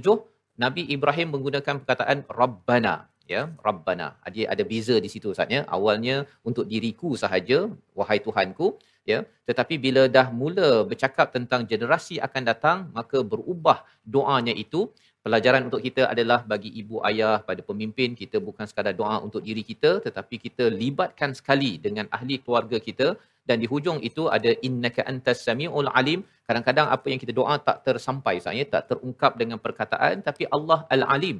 Nabi 0.55 0.87
Ibrahim 0.95 1.35
menggunakan 1.35 1.83
perkataan 1.83 2.23
Rabbana, 2.31 3.11
ya, 3.27 3.51
Rabbana. 3.59 4.15
Ada 4.23 4.55
ada 4.55 4.63
beza 4.63 4.95
di 5.03 5.11
situ 5.11 5.35
Ustaz 5.35 5.51
ya. 5.51 5.67
Awalnya 5.67 6.23
untuk 6.47 6.63
diriku 6.71 7.19
sahaja, 7.19 7.67
wahai 7.91 8.23
Tuhanku, 8.23 8.79
ya. 9.11 9.19
Tetapi 9.49 9.75
bila 9.85 10.01
dah 10.15 10.27
mula 10.39 10.69
bercakap 10.89 11.27
tentang 11.35 11.61
generasi 11.71 12.15
akan 12.27 12.43
datang 12.51 12.77
maka 12.97 13.19
berubah 13.33 13.77
doanya 14.15 14.55
itu. 14.65 14.81
Pelajaran 15.25 15.67
untuk 15.67 15.81
kita 15.87 16.03
adalah 16.13 16.39
bagi 16.51 16.69
ibu 16.81 17.03
ayah 17.09 17.35
pada 17.47 17.61
pemimpin 17.69 18.09
kita 18.21 18.37
bukan 18.47 18.65
sekadar 18.69 18.93
doa 19.01 19.15
untuk 19.27 19.41
diri 19.47 19.63
kita 19.71 19.91
tetapi 20.05 20.35
kita 20.45 20.65
libatkan 20.81 21.31
sekali 21.39 21.71
dengan 21.85 22.05
ahli 22.17 22.37
keluarga 22.43 22.79
kita. 22.87 23.07
Dan 23.47 23.63
di 23.63 23.67
hujung 23.71 23.99
itu 24.09 24.23
ada 24.37 24.51
innaka 24.67 25.01
antas 25.11 25.43
samiul 25.47 25.89
alim. 25.99 26.21
Kadang-kadang 26.47 26.87
apa 26.95 27.07
yang 27.11 27.19
kita 27.23 27.33
doa 27.39 27.55
tak 27.67 27.77
tersampai 27.87 28.35
saya 28.47 28.63
tak 28.73 28.83
terungkap 28.91 29.35
dengan 29.41 29.59
perkataan 29.65 30.23
tapi 30.27 30.43
Allah 30.57 30.79
al 30.95 31.03
alim 31.15 31.39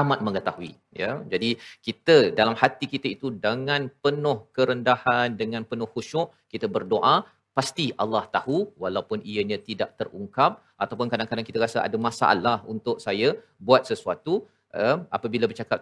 amat 0.00 0.18
mengetahui 0.26 0.72
ya. 1.02 1.10
Jadi 1.32 1.50
kita 1.86 2.16
dalam 2.38 2.54
hati 2.62 2.86
kita 2.86 3.08
itu 3.16 3.28
dengan 3.46 3.90
penuh 4.04 4.38
kerendahan 4.56 5.34
dengan 5.42 5.62
penuh 5.70 5.88
khusyuk 5.94 6.30
kita 6.52 6.66
berdoa 6.76 7.26
pasti 7.50 7.86
Allah 8.02 8.24
tahu 8.36 8.58
walaupun 8.82 9.18
ianya 9.26 9.58
tidak 9.68 9.98
terungkap 9.98 10.62
ataupun 10.78 11.10
kadang-kadang 11.12 11.46
kita 11.48 11.58
rasa 11.58 11.78
ada 11.86 11.98
masalah 11.98 12.58
untuk 12.72 12.96
saya 13.02 13.34
buat 13.58 13.82
sesuatu 13.90 14.46
uh, 14.74 14.96
apabila 15.10 15.50
bercakap 15.50 15.78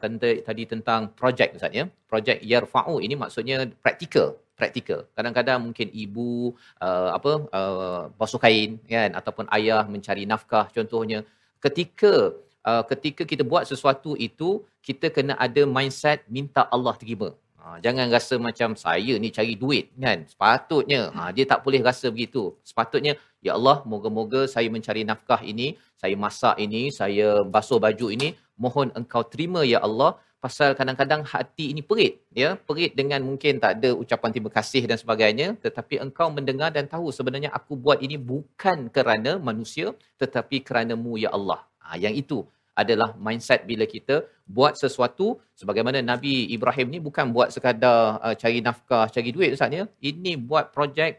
tadi 0.48 0.64
tentang 0.72 1.12
projek 1.18 1.56
Ustaz 1.58 1.72
ya. 1.80 1.84
Projek 2.10 2.40
yarfa'u 2.52 2.96
ini 3.04 3.14
maksudnya 3.22 3.68
praktikal 3.84 4.28
praktikal. 4.58 5.06
Kadang-kadang 5.14 5.58
mungkin 5.70 5.88
ibu 5.94 6.50
uh, 6.82 7.10
apa 7.14 7.32
uh, 7.58 8.02
basuh 8.18 8.42
kain 8.42 8.82
kan 8.90 9.14
ataupun 9.14 9.46
ayah 9.54 9.86
mencari 9.86 10.26
nafkah 10.26 10.66
contohnya. 10.74 11.22
Ketika 11.62 12.34
uh, 12.68 12.82
ketika 12.90 13.22
kita 13.30 13.42
buat 13.50 13.64
sesuatu 13.72 14.12
itu 14.28 14.50
kita 14.88 15.08
kena 15.16 15.34
ada 15.46 15.62
mindset 15.76 16.18
minta 16.37 16.62
Allah 16.76 16.94
terima. 17.02 17.30
Ha, 17.68 17.76
jangan 17.84 18.06
rasa 18.16 18.34
macam 18.46 18.70
saya 18.84 19.14
ni 19.22 19.28
cari 19.37 19.54
duit 19.62 19.87
kan. 20.04 20.18
Sepatutnya. 20.32 21.00
Ha, 21.16 21.28
dia 21.37 21.44
tak 21.52 21.60
boleh 21.64 21.80
rasa 21.88 22.06
begitu. 22.14 22.42
Sepatutnya 22.70 23.12
ya 23.46 23.52
Allah 23.58 23.76
moga-moga 23.92 24.40
saya 24.54 24.68
mencari 24.76 25.02
nafkah 25.10 25.40
ini, 25.52 25.76
saya 26.00 26.14
masak 26.25 26.56
ini, 26.64 26.82
saya 27.00 27.44
basuh 27.54 27.76
baju 27.84 28.08
ini, 28.16 28.28
mohon 28.64 28.88
engkau 29.00 29.22
terima 29.34 29.62
ya 29.75 29.80
Allah. 29.88 30.12
Pasal 30.44 30.70
kadang-kadang 30.78 31.22
hati 31.26 31.64
ini 31.75 31.82
perit 31.88 32.22
ya? 32.40 32.54
Perit 32.68 32.94
dengan 32.94 33.20
mungkin 33.28 33.58
tak 33.62 33.72
ada 33.82 33.90
ucapan 34.02 34.30
terima 34.34 34.50
kasih 34.58 34.82
dan 34.90 34.96
sebagainya. 35.02 35.58
Tetapi 35.64 35.94
engkau 36.04 36.30
mendengar 36.37 36.70
dan 36.76 36.87
tahu 36.87 37.10
sebenarnya 37.18 37.50
aku 37.58 37.75
buat 37.75 37.98
ini 38.06 38.16
bukan 38.30 38.87
kerana 38.96 39.34
manusia 39.48 39.90
tetapi 40.22 40.62
kerana-Mu 40.68 41.18
ya 41.25 41.34
Allah. 41.34 41.60
Ha, 41.82 41.98
yang 42.04 42.14
itu 42.22 42.46
adalah 42.82 43.08
mindset 43.26 43.61
bila 43.70 43.85
kita 43.94 44.16
buat 44.56 44.75
sesuatu 44.82 45.26
sebagaimana 45.61 45.99
Nabi 46.12 46.35
Ibrahim 46.56 46.87
ni 46.94 46.99
bukan 47.06 47.26
buat 47.37 47.49
sekadar 47.54 47.99
uh, 48.26 48.35
cari 48.42 48.58
nafkah, 48.68 49.06
cari 49.14 49.30
duit 49.37 49.50
Ustaz 49.56 49.75
ya. 49.78 49.85
Ini 50.11 50.32
buat 50.50 50.70
projek 50.76 51.12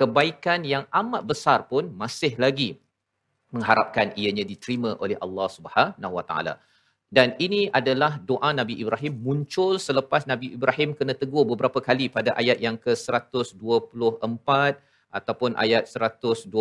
kebaikan 0.00 0.60
yang 0.72 0.84
amat 1.00 1.22
besar 1.30 1.58
pun 1.70 1.88
masih 2.02 2.32
lagi 2.44 2.70
mengharapkan 3.54 4.12
ianya 4.20 4.44
diterima 4.52 4.90
oleh 5.04 5.16
Allah 5.24 5.48
Subhanahu 5.56 6.14
Wa 6.18 6.24
Taala. 6.30 6.54
Dan 7.08 7.32
ini 7.40 7.60
adalah 7.78 8.20
doa 8.30 8.52
Nabi 8.52 8.74
Ibrahim 8.84 9.14
muncul 9.26 9.80
selepas 9.80 10.28
Nabi 10.28 10.52
Ibrahim 10.56 10.92
kena 10.92 11.16
tegur 11.16 11.48
beberapa 11.48 11.80
kali 11.80 12.12
pada 12.12 12.36
ayat 12.36 12.60
yang 12.60 12.76
ke-124 12.76 14.48
ataupun 15.08 15.56
ayat 15.56 15.88
126 15.88 16.52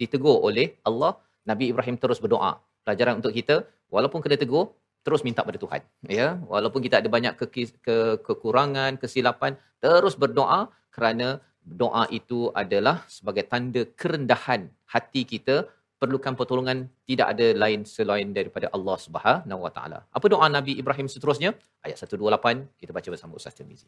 ditegur 0.00 0.36
oleh 0.44 0.76
Allah. 0.84 1.16
Nabi 1.48 1.72
Ibrahim 1.72 1.96
terus 1.96 2.20
berdoa 2.20 2.60
pelajaran 2.84 3.20
untuk 3.20 3.32
kita 3.38 3.56
walaupun 3.94 4.20
kena 4.24 4.36
tegur 4.42 4.72
terus 5.06 5.24
minta 5.26 5.40
pada 5.48 5.58
Tuhan 5.64 5.80
ya 6.20 6.28
walaupun 6.52 6.80
kita 6.86 7.00
ada 7.00 7.08
banyak 7.16 7.34
ke, 7.40 7.46
ke, 7.86 7.96
kekurangan 8.26 9.00
kesilapan 9.02 9.56
terus 9.80 10.14
berdoa 10.22 10.60
kerana 10.96 11.40
doa 11.82 12.04
itu 12.18 12.48
adalah 12.62 12.96
sebagai 13.16 13.44
tanda 13.52 13.82
kerendahan 14.00 14.68
hati 14.94 15.22
kita 15.32 15.68
perlukan 16.00 16.32
pertolongan 16.32 16.88
tidak 17.04 17.36
ada 17.36 17.46
lain 17.62 17.84
selain 17.84 18.32
daripada 18.32 18.72
Allah 18.76 18.96
Subhanahu 18.96 19.60
Wa 19.68 19.72
Taala. 19.76 19.98
Apa 20.16 20.26
doa 20.32 20.48
Nabi 20.48 20.72
Ibrahim 20.80 21.06
seterusnya? 21.12 21.52
Ayat 21.84 22.00
128 22.00 22.80
kita 22.80 22.96
baca 22.96 23.08
bersama 23.12 23.36
Ustaz 23.36 23.52
Tirmizi. 23.52 23.84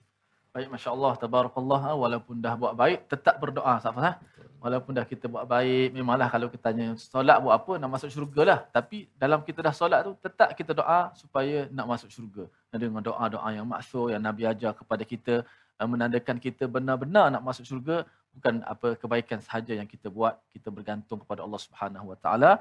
Baik, 0.53 0.69
Masya 0.69 0.93
Allah, 0.93 1.13
Tabarakallah. 1.17 1.97
Walaupun 1.97 2.37
dah 2.45 2.53
buat 2.61 2.77
baik, 2.77 3.09
tetap 3.09 3.41
berdoa. 3.41 3.81
Sahabat, 3.81 4.05
ha? 4.05 4.13
Walaupun 4.61 4.93
dah 4.93 5.09
kita 5.09 5.25
buat 5.25 5.49
baik, 5.49 5.97
memanglah 5.97 6.29
kalau 6.29 6.53
kita 6.53 6.69
tanya 6.69 6.93
solat 7.01 7.41
buat 7.41 7.57
apa, 7.57 7.81
nak 7.81 7.89
masuk 7.97 8.13
syurga 8.13 8.43
lah. 8.45 8.59
Tapi 8.69 9.09
dalam 9.17 9.41
kita 9.49 9.65
dah 9.65 9.73
solat 9.73 10.05
tu, 10.05 10.13
tetap 10.21 10.53
kita 10.53 10.77
doa 10.77 11.09
supaya 11.17 11.73
nak 11.73 11.89
masuk 11.89 12.13
syurga. 12.13 12.45
Dengan 12.69 13.01
doa-doa 13.01 13.49
yang 13.49 13.65
maksud, 13.65 14.13
yang 14.13 14.21
Nabi 14.21 14.45
ajar 14.45 14.77
kepada 14.77 15.09
kita, 15.09 15.35
eh, 15.81 15.89
menandakan 15.89 16.37
kita 16.37 16.69
benar-benar 16.69 17.33
nak 17.33 17.43
masuk 17.49 17.65
syurga, 17.65 18.05
bukan 18.37 18.61
apa 18.69 18.93
kebaikan 19.01 19.41
sahaja 19.41 19.73
yang 19.73 19.89
kita 19.89 20.13
buat, 20.13 20.37
kita 20.53 20.69
bergantung 20.69 21.25
kepada 21.25 21.41
Allah 21.49 21.61
Subhanahu 21.65 22.13
Wa 22.13 22.19
Taala. 22.21 22.53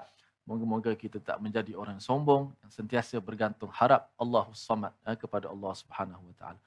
Moga-moga 0.47 0.95
kita 0.95 1.19
tak 1.19 1.43
menjadi 1.43 1.75
orang 1.75 1.99
sombong 1.99 2.55
yang 2.63 2.71
sentiasa 2.71 3.19
bergantung 3.19 3.69
harap 3.75 4.07
Allah 4.15 4.47
Samad 4.55 4.95
eh, 5.03 5.19
kepada 5.19 5.51
Allah 5.51 5.75
Subhanahu 5.75 6.23
Wa 6.31 6.35
Taala. 6.39 6.59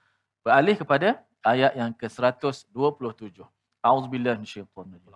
Beralih 0.44 0.76
kepada 0.76 1.24
ayat 1.40 1.72
yang 1.72 1.88
ke-127. 1.96 2.68
A'udzubillah 3.80 4.36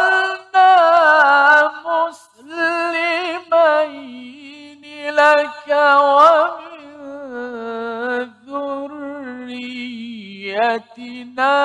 ذريتنا 10.76 11.56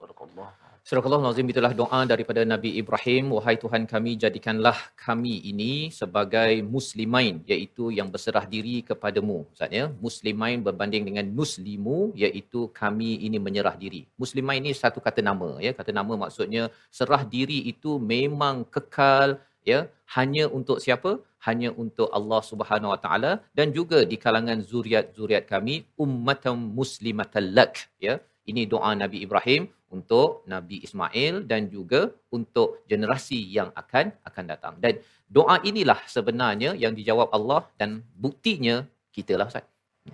صدق 0.01 0.21
الله 0.23 0.49
Surah 0.85 1.01
Allah 1.09 1.25
Nazim 1.25 1.49
itulah 1.49 1.73
doa 1.73 2.05
daripada 2.05 2.45
Nabi 2.45 2.77
Ibrahim. 2.77 3.33
Wahai 3.33 3.57
Tuhan 3.57 3.89
kami, 3.89 4.21
jadikanlah 4.21 4.77
kami 5.01 5.41
ini 5.51 5.89
sebagai 5.89 6.61
muslimain, 6.61 7.41
iaitu 7.49 7.89
yang 7.89 8.13
berserah 8.13 8.45
diri 8.45 8.85
kepadamu. 8.85 9.49
Maksudnya, 9.49 9.97
muslimain 9.97 10.61
berbanding 10.61 11.09
dengan 11.09 11.25
nuslimu, 11.25 12.13
iaitu 12.13 12.69
kami 12.69 13.17
ini 13.25 13.41
menyerah 13.41 13.81
diri. 13.81 14.05
Muslimain 14.21 14.61
ini 14.61 14.77
satu 14.77 15.01
kata 15.01 15.25
nama. 15.25 15.57
ya 15.57 15.73
Kata 15.73 15.89
nama 15.89 16.13
maksudnya, 16.21 16.69
serah 16.93 17.25
diri 17.25 17.65
itu 17.65 17.97
memang 17.97 18.69
kekal, 18.69 19.41
ya 19.72 19.88
hanya 20.18 20.46
untuk 20.60 20.80
siapa? 20.86 21.20
Hanya 21.48 21.70
untuk 21.72 22.12
Allah 22.18 22.42
Subhanahu 22.44 22.92
Wa 22.94 23.00
Taala 23.04 23.32
dan 23.58 23.72
juga 23.72 24.04
di 24.04 24.20
kalangan 24.20 24.60
zuriat-zuriat 24.60 25.48
kami 25.48 25.88
ummatan 25.96 26.60
muslimatan 26.80 27.56
lak 27.56 27.88
ya 28.04 28.20
ini 28.52 28.64
doa 28.74 28.92
Nabi 29.02 29.24
Ibrahim 29.26 29.64
untuk 29.96 30.46
Nabi 30.54 30.78
Ismail 30.86 31.46
dan 31.52 31.62
juga 31.76 32.02
untuk 32.38 32.86
generasi 32.92 33.40
yang 33.58 33.70
akan 33.82 34.14
akan 34.30 34.46
datang. 34.52 34.74
Dan 34.84 35.02
doa 35.38 35.56
inilah 35.70 36.00
sebenarnya 36.16 36.74
yang 36.84 36.94
dijawab 37.00 37.30
Allah 37.38 37.62
dan 37.80 38.02
buktinya 38.24 38.86
kita 39.16 39.38
lah 39.40 39.50
Ustaz. 39.52 39.66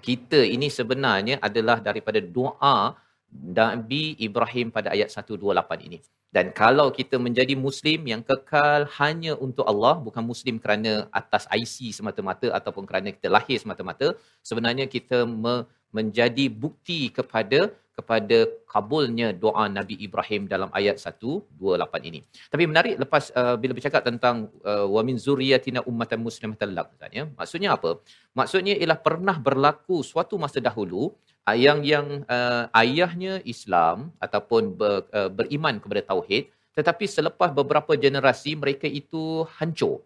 Kita 0.07 0.39
ini 0.55 0.67
sebenarnya 0.67 1.39
adalah 1.47 1.77
daripada 1.79 2.19
doa 2.19 2.95
Nabi 3.31 4.15
Ibrahim 4.27 4.69
pada 4.75 4.91
ayat 4.95 5.09
128 5.11 5.87
ini. 5.87 5.99
Dan 6.35 6.51
kalau 6.51 6.91
kita 6.91 7.15
menjadi 7.15 7.55
Muslim 7.55 7.99
yang 8.11 8.19
kekal 8.19 8.83
hanya 8.99 9.39
untuk 9.39 9.63
Allah, 9.71 9.95
bukan 10.07 10.19
Muslim 10.19 10.59
kerana 10.59 11.07
atas 11.19 11.47
IC 11.47 11.95
semata-mata 11.95 12.51
ataupun 12.51 12.83
kerana 12.83 13.15
kita 13.15 13.31
lahir 13.31 13.55
semata-mata, 13.55 14.11
sebenarnya 14.43 14.85
kita 14.95 15.23
me- 15.23 15.63
menjadi 15.95 16.45
bukti 16.51 17.07
kepada 17.07 17.71
kepada 17.95 18.37
kabulnya 18.67 19.31
doa 19.43 19.65
Nabi 19.71 19.95
Ibrahim 20.05 20.51
dalam 20.51 20.69
ayat 20.79 20.99
128 20.99 22.09
ini. 22.09 22.19
Tapi 22.51 22.63
menarik 22.71 22.95
lepas 23.03 23.31
uh, 23.31 23.55
bila 23.55 23.71
bercakap 23.77 24.03
tentang 24.03 24.51
uh, 24.67 24.83
wa 24.95 25.01
min 25.07 25.15
zurriyatina 25.25 25.79
ummatan 25.87 26.19
muslimatan 26.19 26.75
lak 26.75 26.91
ya. 27.15 27.23
Maksudnya 27.39 27.69
apa? 27.77 28.03
Maksudnya 28.35 28.75
ialah 28.75 28.99
pernah 28.99 29.37
berlaku 29.39 30.03
suatu 30.03 30.35
masa 30.35 30.59
dahulu 30.59 31.15
uh, 31.47 31.55
yang 31.55 31.79
yang 31.87 32.27
uh, 32.27 32.67
ayahnya 32.83 33.39
Islam 33.47 34.11
ataupun 34.19 34.75
ber, 34.75 35.07
uh, 35.15 35.31
beriman 35.31 35.79
kepada 35.79 36.03
tauhid 36.11 36.51
tetapi 36.75 37.07
selepas 37.07 37.55
beberapa 37.55 37.95
generasi 37.95 38.51
mereka 38.59 38.83
itu 38.83 39.47
hancur. 39.55 40.03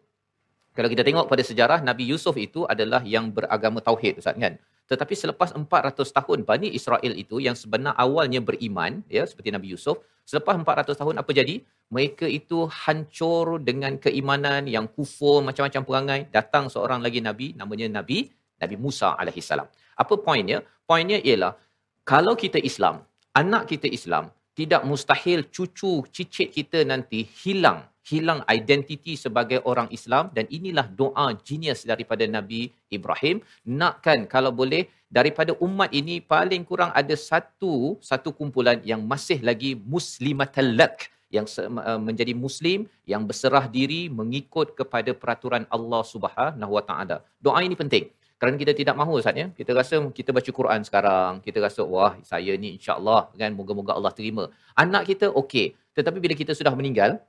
Kalau 0.77 0.85
kita 0.93 1.01
tengok 1.01 1.25
pada 1.25 1.41
sejarah 1.41 1.79
Nabi 1.81 2.05
Yusuf 2.13 2.37
itu 2.37 2.63
adalah 2.69 3.01
yang 3.01 3.33
beragama 3.33 3.81
tauhid 3.81 4.21
Ustaz 4.21 4.37
kan. 4.37 4.61
Tetapi 4.89 5.13
selepas 5.13 5.53
400 5.53 6.01
tahun 6.01 6.39
Bani 6.49 6.73
Israel 6.73 7.13
itu 7.13 7.37
yang 7.37 7.53
sebenar 7.53 7.93
awalnya 7.93 8.41
beriman 8.41 9.05
ya 9.05 9.21
seperti 9.29 9.53
Nabi 9.53 9.77
Yusuf 9.77 10.01
selepas 10.25 10.57
400 10.57 10.97
tahun 10.97 11.21
apa 11.21 11.29
jadi? 11.29 11.61
Mereka 11.89 12.25
itu 12.29 12.69
hancur 12.69 13.57
dengan 13.61 13.97
keimanan 13.97 14.69
yang 14.69 14.85
kufur 14.85 15.41
macam-macam 15.41 15.81
perangai. 15.85 16.21
Datang 16.29 16.69
seorang 16.69 17.01
lagi 17.01 17.17
nabi 17.17 17.57
namanya 17.57 18.01
Nabi 18.01 18.29
Nabi 18.61 18.75
Musa 18.77 19.13
alaihissalam 19.17 19.65
apa 19.99 20.13
poinnya? 20.17 20.65
Poinnya 20.89 21.21
ialah 21.21 21.53
kalau 22.01 22.33
kita 22.33 22.57
Islam 22.57 23.05
anak 23.37 23.69
kita 23.69 23.85
Islam 23.85 24.33
tidak 24.57 24.81
mustahil 24.89 25.45
cucu 25.53 26.01
cicit 26.09 26.49
kita 26.49 26.81
nanti 26.81 27.21
hilang 27.23 27.85
hilang 28.07 28.41
identiti 28.47 29.13
sebagai 29.19 29.59
orang 29.67 29.91
Islam 29.91 30.31
dan 30.35 30.45
inilah 30.47 30.87
doa 30.87 31.35
genius 31.47 31.83
daripada 31.83 32.23
Nabi 32.25 32.71
Ibrahim 32.87 33.43
nakkan 33.67 34.25
kalau 34.25 34.51
boleh 34.55 34.87
daripada 35.11 35.51
umat 35.59 35.89
ini 35.91 36.21
paling 36.23 36.63
kurang 36.63 36.91
ada 36.95 37.15
satu 37.17 37.97
satu 37.99 38.29
kumpulan 38.31 38.79
yang 38.85 39.03
masih 39.03 39.39
lagi 39.43 39.75
muslimatal 39.75 40.69
lak 40.79 41.09
yang 41.29 41.45
uh, 41.45 41.99
menjadi 42.07 42.33
muslim 42.33 42.89
yang 43.05 43.23
berserah 43.29 43.65
diri 43.69 44.09
mengikut 44.09 44.73
kepada 44.79 45.13
peraturan 45.13 45.63
Allah 45.69 46.01
Subhanahu 46.13 46.71
Wa 46.77 46.83
Taala. 46.89 47.17
Doa 47.37 47.61
ini 47.61 47.77
penting. 47.77 48.09
Kerana 48.39 48.55
kita 48.55 48.71
tidak 48.71 48.95
mahu 48.95 49.19
Ustaz 49.19 49.35
ya. 49.35 49.47
Kita 49.51 49.71
rasa 49.75 49.95
kita 50.19 50.31
baca 50.37 50.51
Quran 50.59 50.81
sekarang, 50.87 51.31
kita 51.45 51.59
rasa 51.65 51.81
wah 51.93 52.15
saya 52.23 52.55
ni 52.55 52.79
insya-Allah 52.79 53.21
kan 53.41 53.51
moga-moga 53.59 53.91
Allah 53.99 54.13
terima. 54.19 54.47
Anak 54.83 55.11
kita 55.11 55.27
okey, 55.41 55.75
tetapi 55.97 56.17
bila 56.23 56.33
kita 56.41 56.55
sudah 56.59 56.73
meninggal, 56.79 57.19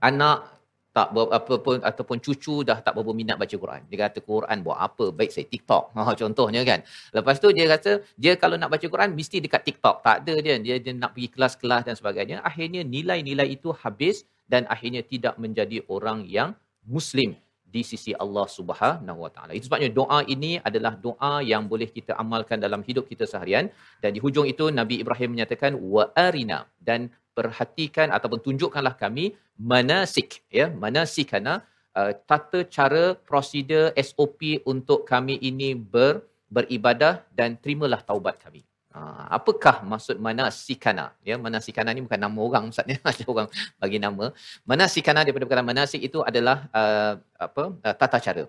anak 0.00 0.58
tak 0.98 1.14
ber, 1.14 1.30
apa 1.30 1.54
pun 1.62 1.78
ataupun 1.78 2.18
cucu 2.18 2.66
dah 2.66 2.82
tak 2.82 2.98
berapa 2.98 3.12
minat 3.14 3.36
baca 3.38 3.54
Quran. 3.54 3.86
Dia 3.86 4.08
kata 4.08 4.18
Quran 4.18 4.58
buat 4.66 4.78
apa? 4.82 5.14
Baik 5.14 5.30
saya 5.30 5.46
TikTok. 5.46 5.84
Ha 5.96 6.12
contohnya 6.18 6.62
kan. 6.66 6.82
Lepas 7.14 7.38
tu 7.38 7.48
dia 7.54 7.70
kata 7.70 8.02
dia 8.18 8.32
kalau 8.34 8.56
nak 8.58 8.70
baca 8.74 8.86
Quran 8.88 9.14
mesti 9.14 9.38
dekat 9.38 9.62
TikTok. 9.68 10.02
Tak 10.02 10.26
ada 10.26 10.34
dia. 10.42 10.56
Dia, 10.58 10.76
dia 10.82 10.92
nak 10.96 11.14
pergi 11.14 11.28
kelas-kelas 11.30 11.82
dan 11.86 11.94
sebagainya. 11.94 12.42
Akhirnya 12.42 12.82
nilai-nilai 12.82 13.46
itu 13.46 13.70
habis 13.82 14.26
dan 14.50 14.66
akhirnya 14.66 15.04
tidak 15.04 15.38
menjadi 15.38 15.84
orang 15.86 16.26
yang 16.26 16.56
muslim 16.82 17.36
di 17.68 17.82
sisi 17.84 18.16
Allah 18.16 18.48
Subhanahu 18.48 19.28
Wa 19.28 19.30
Taala. 19.34 19.52
Itu 19.52 19.68
sebabnya 19.68 19.92
doa 19.92 20.24
ini 20.24 20.56
adalah 20.68 20.96
doa 20.96 21.44
yang 21.44 21.68
boleh 21.68 21.88
kita 21.92 22.16
amalkan 22.16 22.58
dalam 22.64 22.80
hidup 22.80 23.04
kita 23.12 23.28
seharian 23.28 23.68
dan 24.00 24.16
di 24.16 24.20
hujung 24.24 24.48
itu 24.48 24.72
Nabi 24.72 25.04
Ibrahim 25.04 25.36
menyatakan 25.36 25.76
wa 25.76 26.08
arina 26.16 26.64
dan 26.80 27.12
perhatikan 27.38 28.10
ataupun 28.16 28.40
tunjukkanlah 28.46 28.94
kami 29.02 29.24
manasik 29.72 30.42
ya 30.58 30.66
manasikana 30.84 31.54
uh, 31.98 32.12
tata 32.30 32.60
cara 32.76 33.04
prosedur 33.28 33.94
SOP 34.08 34.40
untuk 34.72 35.06
kami 35.12 35.38
ini 35.50 35.70
ber 35.94 36.26
beribadah 36.56 37.14
dan 37.38 37.60
terimalah 37.60 38.00
taubat 38.00 38.40
kami. 38.40 38.64
Uh, 38.88 39.24
apakah 39.36 39.84
maksud 39.84 40.16
manasikana? 40.16 41.12
Ya, 41.20 41.36
manasikana 41.36 41.92
ni 41.92 42.00
bukan 42.00 42.20
nama 42.24 42.38
orang 42.40 42.72
Ustaz 42.72 42.88
ya. 42.88 42.98
Ada 43.10 43.24
orang 43.28 43.48
bagi 43.76 43.98
nama. 44.00 44.32
Manasikana 44.64 45.22
daripada 45.28 45.44
perkataan 45.44 45.68
manasik 45.68 46.00
itu 46.08 46.24
adalah 46.24 46.66
uh, 46.72 47.20
apa? 47.36 47.64
Uh, 47.84 47.94
tata 48.00 48.18
cara. 48.26 48.44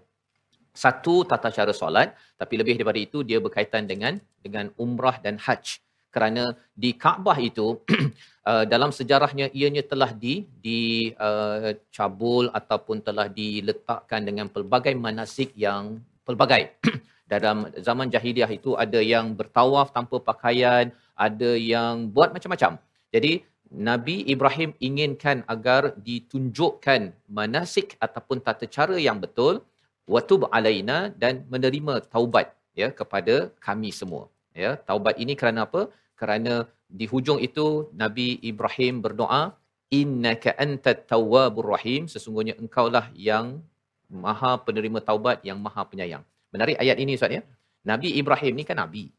Satu 0.72 1.28
tata 1.28 1.52
cara 1.52 1.76
solat, 1.76 2.16
tapi 2.40 2.56
lebih 2.56 2.80
daripada 2.80 3.00
itu 3.04 3.20
dia 3.28 3.44
berkaitan 3.44 3.84
dengan 3.84 4.16
dengan 4.40 4.72
umrah 4.80 5.20
dan 5.20 5.36
haji 5.36 5.84
kerana 6.10 6.44
di 6.74 6.98
Kaabah 6.98 7.38
itu 7.38 7.78
uh, 8.50 8.66
dalam 8.74 8.90
sejarahnya 8.98 9.48
ianya 9.60 9.84
telah 9.92 10.10
di 10.24 10.36
di 10.66 10.80
uh, 11.28 11.78
cabul 11.96 12.50
ataupun 12.60 12.98
telah 13.08 13.28
diletakkan 13.40 14.26
dengan 14.26 14.48
pelbagai 14.56 14.94
manasik 15.06 15.54
yang 15.66 16.02
pelbagai. 16.26 16.64
Dalam 17.30 17.70
zaman 17.88 18.10
jahiliah 18.14 18.50
itu 18.50 18.74
ada 18.84 18.98
yang 19.14 19.38
bertawaf 19.38 19.94
tanpa 19.94 20.18
pakaian 20.30 20.90
ada 21.14 21.52
yang 21.54 22.10
buat 22.16 22.34
macam-macam. 22.34 22.82
Jadi 23.14 23.46
Nabi 23.70 24.26
Ibrahim 24.34 24.74
inginkan 24.88 25.46
agar 25.54 25.94
ditunjukkan 26.08 27.02
manasik 27.30 27.94
ataupun 28.06 28.42
tata 28.42 28.66
cara 28.66 28.98
yang 28.98 29.22
betul 29.22 29.62
watub 30.10 30.50
alaina 30.58 31.14
dan 31.22 31.46
menerima 31.54 32.02
taubat 32.10 32.50
ya 32.74 32.90
kepada 33.00 33.54
kami 33.62 33.94
semua. 34.00 34.26
Ya 34.58 34.74
taubat 34.90 35.22
ini 35.22 35.38
kerana 35.38 35.70
apa? 35.70 35.94
Kerana 36.18 36.66
di 36.90 37.06
hujung 37.06 37.38
itu 37.38 37.86
Nabi 37.94 38.42
Ibrahim 38.42 39.06
berdoa 39.06 39.54
innaka 39.94 40.58
antat 40.58 41.06
tawwabur 41.06 41.78
rahim. 41.78 42.10
Sesungguhnya 42.10 42.58
engkaulah 42.58 43.14
yang 43.14 43.62
maha 44.10 44.58
penerima 44.58 44.98
taubat 45.06 45.46
yang 45.46 45.62
maha 45.62 45.86
penyayang. 45.86 46.26
Menarik 46.50 46.82
ayat 46.82 46.98
ini 46.98 47.14
ustaz 47.14 47.30
ya. 47.30 47.42
Nabi 47.86 48.18
Ibrahim 48.18 48.54
ni 48.58 48.64
kan 48.66 48.82
nabi. 48.82 49.14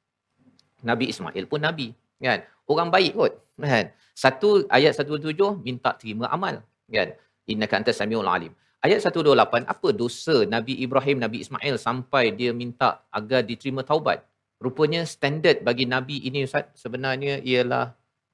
Nabi 0.82 1.14
Ismail 1.14 1.46
pun 1.46 1.62
nabi 1.62 1.94
kan? 2.18 2.42
Orang 2.66 2.90
baik 2.90 3.14
kot 3.14 3.32
kan? 3.54 3.94
Satu 4.18 4.66
ayat 4.66 4.98
127 4.98 5.62
minta 5.62 5.94
terima 5.94 6.26
amal 6.26 6.66
kan? 6.90 7.14
Innaka 7.46 7.78
antas 7.78 8.02
samiul 8.02 8.26
alim. 8.26 8.50
Ayat 8.82 9.04
128 9.04 9.68
apa 9.68 9.88
dosa 9.92 10.48
Nabi 10.48 10.80
Ibrahim 10.80 11.20
Nabi 11.20 11.44
Ismail 11.44 11.76
sampai 11.76 12.32
dia 12.32 12.50
minta 12.56 13.04
agar 13.12 13.44
diterima 13.44 13.84
taubat 13.84 14.24
rupanya 14.65 15.01
standard 15.13 15.57
bagi 15.67 15.85
nabi 15.93 16.17
ini 16.27 16.47
ustaz 16.47 16.71
sebenarnya 16.83 17.33
ialah 17.49 17.85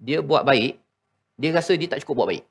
dia 0.08 0.20
buat 0.30 0.44
baik 0.50 0.74
dia 1.42 1.50
rasa 1.58 1.74
dia 1.80 1.90
tak 1.92 2.02
cukup 2.04 2.16
buat 2.22 2.30
baik 2.32 2.46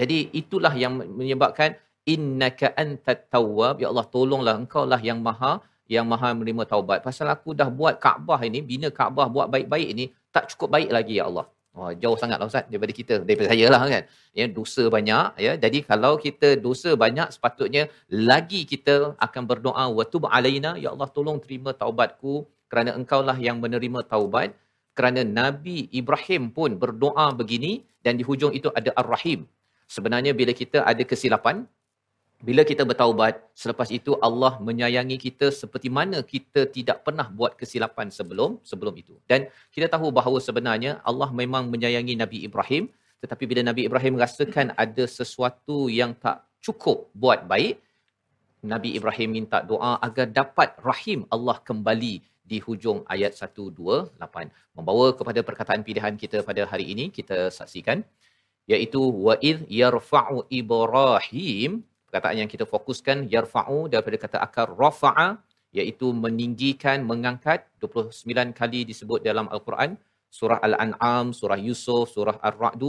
jadi 0.00 0.18
itulah 0.40 0.72
yang 0.82 0.94
menyebabkan 1.20 1.76
innaka 2.14 2.72
antat 2.82 3.28
tawwab 3.34 3.76
ya 3.82 3.86
Allah 3.92 4.06
tolonglah 4.14 4.54
engkau 4.62 4.84
lah 4.92 5.00
yang 5.08 5.20
maha 5.28 5.52
yang 5.94 6.06
maha 6.12 6.28
menerima 6.36 6.64
taubat 6.72 6.98
pasal 7.06 7.28
aku 7.34 7.52
dah 7.60 7.68
buat 7.78 7.94
Kaabah 8.04 8.40
ini 8.48 8.60
bina 8.70 8.88
Kaabah 8.98 9.28
buat 9.36 9.48
baik-baik 9.54 9.88
ini 9.94 10.04
tak 10.34 10.52
cukup 10.52 10.68
baik 10.76 10.90
lagi 10.96 11.16
ya 11.20 11.26
Allah 11.30 11.46
Wah, 11.78 11.92
jauh 12.02 12.18
sangatlah 12.20 12.50
Ustaz 12.50 12.66
daripada 12.66 12.92
kita, 12.98 13.14
daripada 13.22 13.48
saya 13.54 13.66
lah 13.70 13.82
kan. 13.92 14.02
Ya, 14.38 14.44
dosa 14.50 14.82
banyak. 14.90 15.26
ya. 15.46 15.52
Jadi 15.64 15.78
kalau 15.90 16.12
kita 16.24 16.48
dosa 16.66 16.90
banyak, 16.98 17.30
sepatutnya 17.34 17.86
lagi 18.30 18.60
kita 18.72 19.14
akan 19.26 19.42
berdoa, 19.50 19.84
وَتُبْ 19.98 20.26
alaina 20.26 20.74
Ya 20.84 20.90
Allah, 20.94 21.06
tolong 21.16 21.38
terima 21.44 21.70
taubatku 21.70 22.50
kerana 22.73 22.97
engkaulah 22.97 23.37
yang 23.37 23.61
menerima 23.61 24.01
taubat 24.09 24.57
kerana 24.97 25.21
Nabi 25.21 25.77
Ibrahim 25.93 26.49
pun 26.57 26.73
berdoa 26.81 27.29
begini 27.37 27.85
dan 28.01 28.17
di 28.17 28.25
hujung 28.25 28.49
itu 28.49 28.73
ada 28.73 28.89
Ar-Rahim. 28.97 29.45
Sebenarnya 29.85 30.33
bila 30.33 30.57
kita 30.57 30.81
ada 30.81 31.05
kesilapan, 31.05 31.69
bila 32.41 32.65
kita 32.65 32.81
bertaubat, 32.81 33.45
selepas 33.61 33.93
itu 33.93 34.17
Allah 34.27 34.57
menyayangi 34.57 35.21
kita 35.21 35.53
seperti 35.53 35.93
mana 35.97 36.25
kita 36.33 36.65
tidak 36.65 37.05
pernah 37.05 37.29
buat 37.29 37.53
kesilapan 37.61 38.09
sebelum 38.17 38.57
sebelum 38.65 38.97
itu. 38.97 39.13
Dan 39.29 39.53
kita 39.69 39.85
tahu 39.93 40.09
bahawa 40.09 40.41
sebenarnya 40.41 40.97
Allah 41.05 41.29
memang 41.29 41.69
menyayangi 41.69 42.17
Nabi 42.17 42.41
Ibrahim, 42.49 42.89
tetapi 43.21 43.43
bila 43.45 43.61
Nabi 43.69 43.85
Ibrahim 43.85 44.17
rasakan 44.17 44.73
ada 44.73 45.05
sesuatu 45.05 45.93
yang 45.93 46.17
tak 46.17 46.41
cukup 46.57 47.05
buat 47.13 47.45
baik, 47.45 47.77
Nabi 48.65 48.97
Ibrahim 48.97 49.29
minta 49.37 49.61
doa 49.61 49.99
agar 50.07 50.25
dapat 50.25 50.73
rahim 50.89 51.27
Allah 51.29 51.59
kembali 51.59 52.32
di 52.51 52.57
hujung 52.65 52.99
ayat 53.13 53.31
128 53.39 54.19
membawa 54.77 55.07
kepada 55.19 55.39
perkataan 55.47 55.81
pilihan 55.87 56.13
kita 56.23 56.43
pada 56.49 56.61
hari 56.71 56.85
ini 56.93 57.05
kita 57.17 57.47
saksikan 57.57 58.03
iaitu 58.73 58.99
wa 58.99 59.35
id 59.49 59.63
yarfa'u 59.81 60.37
ibrahim 60.59 61.83
perkataan 62.07 62.37
yang 62.41 62.49
kita 62.53 62.65
fokuskan 62.73 63.31
yarfa'u 63.33 63.79
daripada 63.93 64.17
kata 64.25 64.37
akar 64.47 64.67
rafa'a 64.83 65.27
iaitu 65.73 66.07
meninggikan 66.23 67.01
mengangkat 67.11 67.65
29 67.81 68.53
kali 68.59 68.81
disebut 68.91 69.19
dalam 69.27 69.47
al-Quran 69.55 69.97
surah 70.37 70.59
al-an'am 70.67 71.33
surah 71.39 71.59
yusuf 71.67 72.05
surah 72.15 72.37
ar-ra'd 72.49 72.83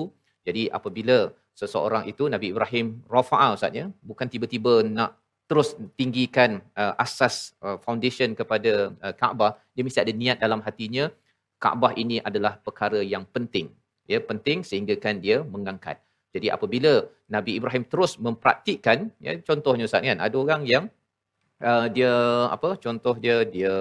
jadi 0.45 0.69
apabila 0.79 1.33
seseorang 1.61 2.05
itu 2.13 2.27
Nabi 2.35 2.47
Ibrahim 2.53 2.87
rafa'a 3.15 3.49
ustaz 3.57 3.73
ya 3.81 3.87
bukan 4.11 4.27
tiba-tiba 4.33 4.85
nak 4.97 5.17
terus 5.45 5.77
tinggikan 5.99 6.65
uh, 6.73 6.95
asas 7.05 7.53
uh, 7.61 7.77
foundation 7.85 8.33
kepada 8.33 8.93
uh, 9.05 9.15
Kaabah. 9.15 9.61
Dia 9.77 9.83
mesti 9.85 10.01
ada 10.01 10.13
niat 10.13 10.39
dalam 10.41 10.61
hatinya 10.65 11.13
Kaabah 11.61 11.93
ini 11.97 12.21
adalah 12.21 12.61
perkara 12.61 13.01
yang 13.01 13.25
penting. 13.29 13.73
Ya 14.05 14.21
penting 14.21 14.61
sehingga 14.69 14.95
kan 15.01 15.21
dia 15.21 15.41
mengangkat. 15.41 15.97
Jadi 16.35 16.51
apabila 16.51 17.09
Nabi 17.31 17.57
Ibrahim 17.57 17.85
terus 17.87 18.21
mempraktikkan 18.21 19.09
ya 19.23 19.39
contohnya 19.49 19.89
Ustaz 19.89 20.03
kan 20.05 20.21
ada 20.21 20.37
orang 20.37 20.63
yang 20.67 20.85
uh, 21.63 21.87
dia 21.89 22.13
apa 22.57 22.77
contoh 22.85 23.15
dia 23.17 23.47
dia 23.47 23.73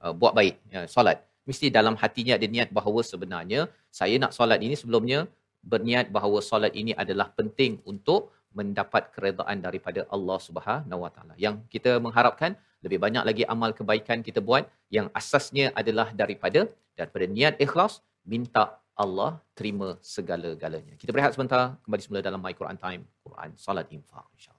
uh, 0.00 0.14
buat 0.16 0.32
baik 0.34 0.56
ya 0.74 0.80
solat. 0.90 1.22
Mesti 1.46 1.66
dalam 1.70 1.94
hatinya 2.02 2.34
ada 2.38 2.46
niat 2.46 2.68
bahawa 2.78 3.00
sebenarnya 3.02 3.60
saya 3.90 4.16
nak 4.22 4.32
solat 4.38 4.58
ini 4.62 4.74
sebelumnya 4.80 5.26
berniat 5.60 6.08
bahawa 6.16 6.38
solat 6.40 6.72
ini 6.72 6.96
adalah 6.96 7.28
penting 7.38 7.78
untuk 7.84 8.32
mendapat 8.59 9.11
keredaan 9.15 9.57
daripada 9.65 10.01
Allah 10.15 10.37
Subhanahu 10.47 11.03
Wa 11.05 11.11
Taala. 11.15 11.33
Yang 11.45 11.55
kita 11.73 11.91
mengharapkan 12.05 12.51
lebih 12.85 12.99
banyak 13.05 13.23
lagi 13.29 13.43
amal 13.53 13.71
kebaikan 13.79 14.19
kita 14.27 14.39
buat 14.49 14.63
yang 14.97 15.07
asasnya 15.19 15.67
adalah 15.81 16.07
daripada 16.21 16.61
daripada 16.99 17.25
niat 17.37 17.55
ikhlas 17.65 17.93
minta 18.33 18.65
Allah 18.95 19.31
terima 19.59 19.89
segala-galanya. 20.15 20.95
Kita 21.01 21.11
berehat 21.15 21.35
sebentar 21.35 21.75
kembali 21.83 22.01
semula 22.03 22.21
dalam 22.27 22.39
My 22.45 22.53
Quran 22.59 22.77
Time, 22.79 23.03
Quran 23.25 23.49
Salat 23.59 23.87
Infaq 23.91 24.27
insya 24.39 24.55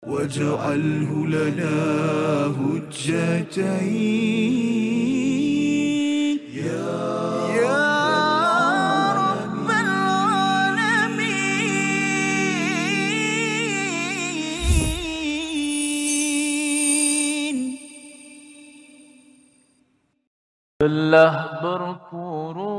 واجعله 0.00 1.26
لنا 1.26 1.76
هجتين 2.56 3.70
Telah 20.85 21.65
berkurun 21.65 22.69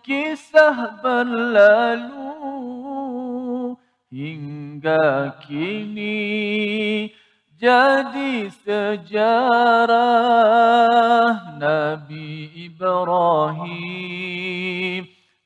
kisah 0.00 0.96
berlalu 1.04 2.32
hingga 4.08 5.36
kini 5.44 7.12
jadi 7.60 8.48
sejarah 8.64 9.92
Nabi 11.60 12.48
Ibrahim 12.64 13.68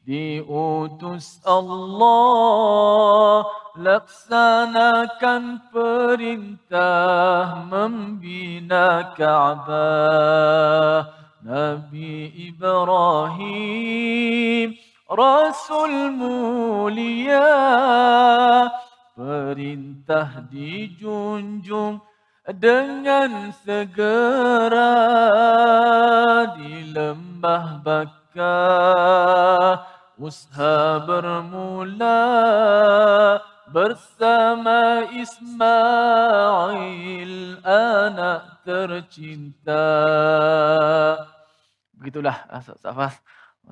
diutus 0.02 1.38
Allah 1.46 3.46
laksanakan 3.78 5.70
perintah 5.70 7.62
membina 7.70 9.14
Kaabah. 9.14 11.22
Nabi 11.42 12.30
Ibrahim 12.54 13.98
Rasul 15.10 16.14
mulia 16.14 17.50
perintah 19.18 20.46
dijunjung 20.46 21.98
dengan 22.46 23.50
segera 23.66 24.94
di 26.54 26.94
lembah 26.94 27.82
Bakkah 28.32 29.84
usaha 30.16 31.04
bermula 31.04 32.16
bersama 33.68 35.04
Ismail 35.12 35.76
anak 37.60 38.64
tercinta. 38.64 39.84
Begitulah 41.92 42.48
Ustaz 42.56 42.80
Safas. 42.80 43.20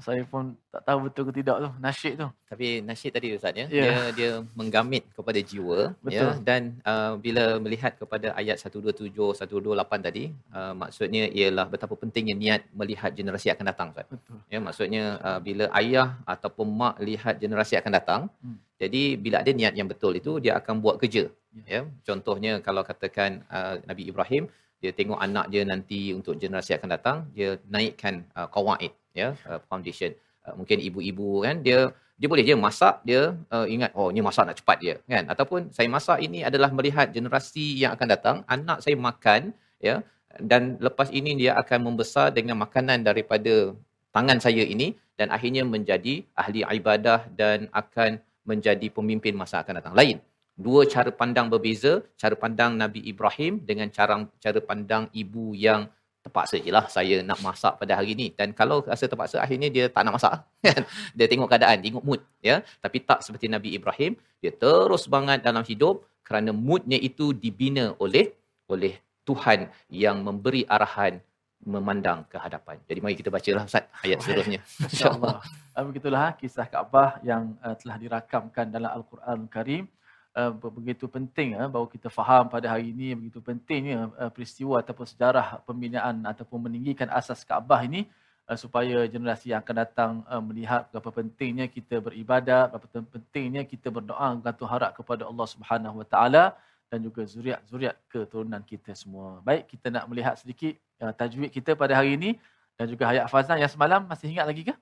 Saya 0.06 0.22
pun 0.32 0.56
tak 0.74 0.82
tahu 0.88 0.98
betul 1.06 1.22
ke 1.28 1.32
tidak 1.40 1.56
tu 1.64 1.70
nasyid 1.84 2.14
tu. 2.20 2.28
Tapi 2.50 2.66
nasyid 2.88 3.12
tadi 3.16 3.28
Ustaz 3.36 3.54
ya, 3.54 3.66
Ya. 3.68 3.82
dia 3.84 3.94
dia 4.18 4.30
menggamit 4.58 5.04
kepada 5.16 5.38
jiwa 5.50 5.78
ya 6.08 6.28
Betul. 6.28 6.32
dan 6.48 6.62
uh, 6.84 7.12
bila 7.24 7.44
melihat 7.64 7.92
kepada 8.00 8.32
ayat 8.40 8.56
127 8.58 9.12
128 9.14 10.06
tadi 10.08 10.24
uh, 10.56 10.72
maksudnya 10.74 11.24
ialah 11.30 11.66
betapa 11.72 11.94
pentingnya 11.94 12.34
niat 12.34 12.62
melihat 12.74 13.10
generasi 13.18 13.48
akan 13.54 13.66
datang 13.70 13.88
Ustaz. 13.94 14.06
Betul. 14.10 14.36
Ya 14.52 14.58
maksudnya 14.58 15.04
uh, 15.22 15.38
bila 15.38 15.64
ayah 15.80 16.08
ataupun 16.24 16.66
mak 16.80 16.94
lihat 17.00 17.36
generasi 17.42 17.76
akan 17.80 17.92
datang 18.00 18.22
Hmm. 18.40 18.56
jadi 18.80 19.02
bila 19.20 19.36
ada 19.44 19.52
niat 19.52 19.74
yang 19.76 19.88
betul 19.92 20.12
itu 20.16 20.32
dia 20.44 20.56
akan 20.60 20.80
buat 20.84 20.96
kerja 21.02 21.28
Ya. 21.50 21.62
ya 21.66 21.80
contohnya 22.06 22.52
kalau 22.66 22.82
katakan 22.86 23.42
uh, 23.50 23.74
Nabi 23.90 24.06
Ibrahim 24.10 24.46
dia 24.80 24.92
tengok 24.96 25.18
anak 25.26 25.46
dia 25.52 25.62
nanti 25.66 26.14
untuk 26.16 26.38
generasi 26.42 26.72
akan 26.78 26.88
datang 26.96 27.16
dia 27.36 27.58
naikkan 27.74 28.22
uh, 28.38 28.46
qawaid 28.54 28.92
ya 29.16 29.34
uh, 29.50 29.60
foundation. 29.68 30.12
Uh, 30.46 30.54
mungkin 30.58 30.78
ibu-ibu 30.80 31.44
kan 31.44 31.60
dia 31.66 31.92
dia 32.20 32.28
boleh 32.28 32.44
je 32.44 32.52
masak 32.52 33.00
dia 33.08 33.32
uh, 33.48 33.64
ingat 33.64 33.90
oh 33.96 34.08
ni 34.14 34.20
masak 34.20 34.44
nak 34.48 34.56
cepat 34.60 34.76
dia 34.84 34.94
kan? 35.08 35.24
Ataupun 35.32 35.60
saya 35.76 35.88
masak 35.88 36.18
ini 36.26 36.44
adalah 36.44 36.70
melihat 36.78 37.08
generasi 37.16 37.80
yang 37.80 37.96
akan 37.96 38.08
datang 38.14 38.36
anak 38.44 38.78
saya 38.84 38.96
makan 38.96 39.56
ya 39.80 40.04
dan 40.38 40.76
lepas 40.86 41.08
ini 41.10 41.34
dia 41.40 41.52
akan 41.62 41.90
membesar 41.90 42.30
dengan 42.30 42.56
makanan 42.60 43.02
daripada 43.08 43.74
tangan 44.14 44.38
saya 44.38 44.62
ini 44.62 44.94
dan 45.18 45.32
akhirnya 45.36 45.62
menjadi 45.64 46.14
ahli 46.42 46.60
ibadah 46.78 47.26
dan 47.40 47.66
akan 47.72 48.20
menjadi 48.46 48.86
pemimpin 48.92 49.34
masa 49.36 49.64
akan 49.64 49.80
datang. 49.80 49.94
Lain 49.96 50.16
dua 50.60 50.84
cara 50.84 51.10
pandang 51.20 51.48
berbeza 51.52 52.04
cara 52.20 52.36
pandang 52.36 52.76
Nabi 52.76 53.00
Ibrahim 53.12 53.64
dengan 53.64 53.88
cara 53.96 54.14
cara 54.44 54.60
pandang 54.60 55.08
ibu 55.16 55.56
yang 55.56 55.88
terpaksa 56.20 56.60
je 56.60 56.68
lah 56.68 56.84
saya 56.92 57.24
nak 57.24 57.40
masak 57.40 57.80
pada 57.80 57.96
hari 57.96 58.12
ni 58.12 58.28
dan 58.36 58.52
kalau 58.52 58.84
rasa 58.84 59.08
terpaksa 59.08 59.40
akhirnya 59.40 59.72
dia 59.72 59.84
tak 59.88 60.04
nak 60.04 60.20
masak 60.20 60.44
kan 60.66 60.82
dia 61.16 61.26
tengok 61.26 61.48
keadaan 61.48 61.80
tengok 61.80 62.04
mood 62.04 62.20
ya 62.44 62.60
tapi 62.84 63.00
tak 63.00 63.24
seperti 63.24 63.48
Nabi 63.48 63.72
Ibrahim 63.72 64.12
dia 64.44 64.52
terus 64.52 65.08
semangat 65.08 65.40
dalam 65.40 65.64
hidup 65.64 66.04
kerana 66.20 66.52
moodnya 66.52 67.00
itu 67.00 67.32
dibina 67.32 67.96
oleh 67.98 68.36
oleh 68.68 68.94
Tuhan 69.24 69.66
yang 69.88 70.22
memberi 70.22 70.62
arahan 70.66 71.18
memandang 71.60 72.24
ke 72.24 72.40
hadapan. 72.40 72.80
Jadi 72.88 72.98
mari 73.04 73.14
kita 73.16 73.28
bacalah 73.28 73.68
Ustaz 73.68 73.84
ayat 74.00 74.24
seterusnya. 74.24 74.60
InsyaAllah. 74.88 75.44
Ah, 75.76 75.84
Begitulah 75.84 76.20
ah, 76.20 76.32
kisah 76.32 76.64
Kaabah 76.64 77.20
yang 77.20 77.52
uh, 77.60 77.76
telah 77.76 77.96
dirakamkan 78.00 78.72
dalam 78.72 78.88
Al-Quran 78.88 79.38
Karim. 79.52 79.84
Uh, 80.30 80.54
be- 80.54 80.70
begitu 80.78 81.10
penting 81.10 81.58
uh, 81.58 81.66
bahawa 81.66 81.90
kita 81.90 82.06
faham 82.06 82.46
pada 82.46 82.70
hari 82.70 82.94
ini 82.94 83.18
begitu 83.18 83.42
pentingnya 83.42 84.14
uh, 84.14 84.30
peristiwa 84.30 84.78
ataupun 84.78 85.02
sejarah 85.02 85.58
pembinaan 85.66 86.22
ataupun 86.22 86.70
meninggikan 86.70 87.10
asas 87.10 87.42
Kaabah 87.42 87.82
ini 87.82 88.06
uh, 88.46 88.54
supaya 88.54 89.10
generasi 89.10 89.50
yang 89.50 89.58
akan 89.58 89.76
datang 89.82 90.12
uh, 90.30 90.38
melihat 90.38 90.86
berapa 90.94 91.10
pentingnya 91.10 91.66
kita 91.66 91.98
beribadat, 91.98 92.70
berapa 92.70 92.86
pentingnya 93.10 93.66
kita 93.66 93.90
berdoa 93.90 94.38
gantung 94.38 94.70
harap 94.70 94.94
kepada 94.94 95.26
Allah 95.26 95.46
Subhanahu 95.50 95.98
Wa 96.02 96.06
Taala 96.06 96.44
dan 96.86 96.98
juga 97.02 97.26
zuriat-zuriat 97.26 97.98
keturunan 98.06 98.62
kita 98.66 98.94
semua. 98.94 99.42
Baik, 99.46 99.66
kita 99.66 99.90
nak 99.90 100.06
melihat 100.10 100.34
sedikit 100.38 100.78
uh, 101.02 101.10
tajwid 101.10 101.50
kita 101.50 101.74
pada 101.74 101.98
hari 101.98 102.14
ini 102.14 102.38
dan 102.74 102.86
juga 102.86 103.10
ayat 103.10 103.26
Fazan 103.26 103.58
yang 103.58 103.70
semalam 103.70 104.06
masih 104.06 104.30
ingat 104.30 104.46
lagi 104.46 104.62
ke? 104.66 104.74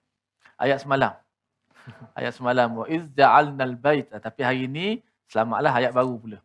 Ayat 0.61 0.81
semalam. 0.85 1.17
ayat 2.19 2.33
semalam 2.37 2.69
wa 2.73 2.85
iz 2.89 3.05
ja'alnal 3.17 3.77
bait 3.77 4.09
tapi 4.09 4.41
hari 4.45 4.69
ini 4.69 5.01
selamatlah 5.29 5.73
ayat 5.73 5.93
baru 5.93 6.17
pula. 6.17 6.38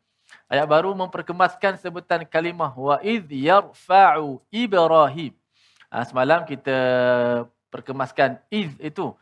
Ayat 0.52 0.67
baru 0.69 0.93
memperkemaskan 0.93 1.80
sebutan 1.82 2.28
kalimah 2.28 2.76
wa 2.76 3.00
iz 3.02 3.24
yarfa'u 3.32 4.43
Ibrahim. 4.54 5.34
Ha, 5.89 6.06
semalam 6.06 6.43
kita 6.43 6.78
perkemaskan 7.74 8.38
iz 8.54 8.69
itu 8.78 9.13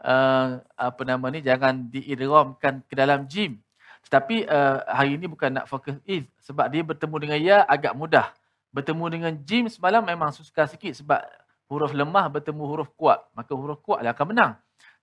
uh, 0.00 0.48
apa 0.76 1.02
nama 1.04 1.26
ni 1.28 1.42
jangan 1.44 1.88
diidghamkan 1.90 2.84
ke 2.86 2.94
dalam 2.94 3.26
jim. 3.28 3.58
Tetapi 4.06 4.48
uh, 4.48 4.86
hari 4.88 5.20
ini 5.20 5.28
bukan 5.28 5.60
nak 5.60 5.66
fokus 5.68 5.98
iz 6.08 6.24
sebab 6.40 6.70
dia 6.72 6.80
bertemu 6.80 7.16
dengan 7.20 7.38
ya 7.42 7.58
agak 7.66 7.92
mudah. 7.92 8.32
Bertemu 8.72 9.04
dengan 9.12 9.32
jim 9.44 9.66
semalam 9.68 10.04
memang 10.04 10.32
susah 10.32 10.68
sikit 10.68 10.94
sebab 10.96 11.20
huruf 11.68 11.92
lemah 11.92 12.28
bertemu 12.32 12.62
huruf 12.64 12.88
kuat. 12.96 13.20
Maka 13.36 13.52
huruf 13.52 13.80
kuat 13.84 14.00
lah 14.00 14.14
akan 14.16 14.26
menang. 14.32 14.52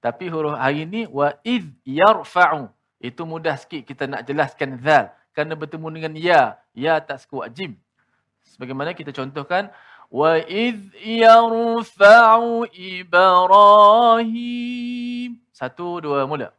Tapi 0.02 0.30
huruf 0.30 0.58
hari 0.58 0.86
ini 0.86 1.06
wa 1.10 1.34
id 1.46 1.74
yarfa'u. 1.86 2.70
Itu 3.01 3.25
mudah 3.25 3.57
sikit 3.57 3.85
kita 3.87 4.07
nak 4.11 4.29
jelaskan 4.29 4.77
zal. 4.81 5.11
Kerana 5.33 5.57
bertemu 5.57 5.89
dengan 5.91 6.13
ya. 6.19 6.59
Ya 6.77 7.01
tak 7.01 7.25
sekuat 7.25 7.53
jim. 7.57 7.81
Sebagaimana 8.45 8.93
kita 8.93 9.13
contohkan 9.15 9.71
wa 10.11 10.37
id 10.43 10.93
yarfa'u 10.99 12.67
Ibrahim. 12.75 14.31
Satu, 15.55 16.01
dua, 16.01 16.27
mula. 16.27 16.53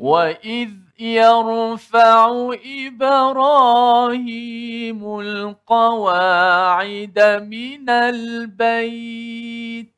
وإذ 0.00 0.83
يرفع 1.00 2.52
إبراهيم 2.86 5.00
القواعد 5.20 7.18
من 7.48 7.90
البيت 7.90 9.90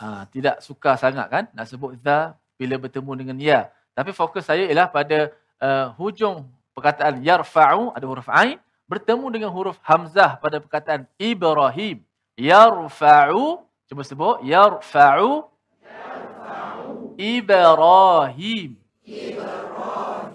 Ah, 0.00 0.24
tidak 0.32 0.64
suka 0.64 0.96
sangat 0.96 1.28
kan 1.28 1.44
nak 1.52 1.68
sebut 1.68 1.92
za 2.00 2.32
bila 2.56 2.80
bertemu 2.80 3.12
dengan 3.20 3.36
ya. 3.36 3.68
Tapi 3.92 4.16
fokus 4.16 4.48
saya 4.48 4.64
ialah 4.64 4.88
pada 4.88 5.28
uh, 5.60 5.92
hujung 6.00 6.48
perkataan 6.72 7.20
yarfa'u 7.20 7.92
ada 7.92 8.08
huruf 8.08 8.24
ain 8.32 8.56
bertemu 8.85 9.25
dengan 9.33 9.49
huruf 9.49 9.77
hamzah 9.81 10.37
pada 10.37 10.61
perkataan 10.61 11.09
Ibrahim. 11.17 12.05
Yarfa'u 12.37 13.65
cuba 13.89 14.01
sebut 14.05 14.41
yarfa'u 14.45 15.49
Ibrahim. 17.17 18.77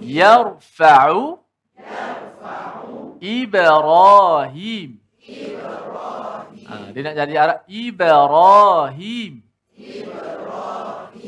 Yarfa'u 0.01 1.43
Ibrahim. 3.21 4.91
Ha, 6.71 6.95
dia 6.95 7.01
nak 7.03 7.15
jadi 7.19 7.35
Arab 7.37 7.59
Ibrahim. 7.69 9.33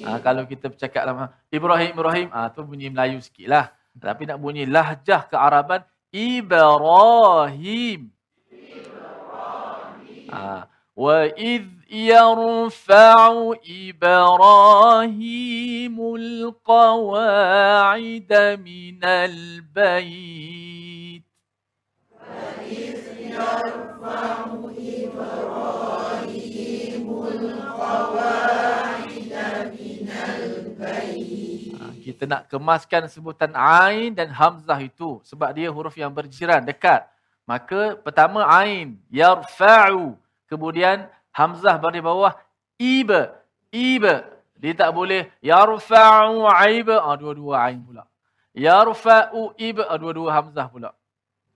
Ha, 0.02 0.18
kalau 0.18 0.42
kita 0.50 0.66
bercakap 0.66 1.02
lama 1.06 1.30
Ibrahim 1.52 1.90
Ibrahim 1.94 2.28
ah 2.35 2.50
tu 2.50 2.64
bunyi 2.64 2.90
Melayu 2.90 3.20
sikitlah. 3.22 3.70
Tapi 3.92 4.24
nak 4.24 4.40
bunyi 4.40 4.64
lahjah 4.64 5.28
kearaban 5.28 5.85
Ibrahim. 6.12 8.12
Ah, 10.29 10.68
wa 10.96 11.25
id 11.37 11.68
yarfa'u 11.88 13.55
Ibrahimul 13.64 16.53
qawa'ida 16.64 18.57
minal 18.61 19.61
bait. 19.72 21.22
Ha, 23.33 23.72
kita 32.02 32.26
nak 32.26 32.50
kemaskan 32.50 33.06
sebutan 33.06 33.54
Ain 33.54 34.10
dan 34.12 34.28
Hamzah 34.34 34.76
itu 34.82 35.22
sebab 35.22 35.54
dia 35.54 35.70
huruf 35.70 35.94
yang 35.94 36.10
berjiran 36.10 36.60
dekat. 36.66 37.06
Maka 37.46 37.94
pertama 37.98 38.42
Ain, 38.46 38.98
yarfa'u. 39.08 40.18
Kemudian 40.50 41.06
Hamzah 41.30 41.78
baris 41.78 42.02
bawah 42.02 42.34
iba, 42.76 43.32
iba. 43.70 44.26
Dia 44.58 44.74
tak 44.74 44.90
boleh 44.94 45.30
yarfa'u 45.42 46.46
aiba, 46.46 47.02
ah, 47.02 47.14
dua-dua 47.18 47.66
Ain 47.66 47.82
pula. 47.82 48.06
Yarfa'u 48.54 49.54
iba, 49.58 49.86
ah, 49.86 49.98
dua-dua 49.98 50.28
Hamzah 50.34 50.66
pula. 50.70 50.90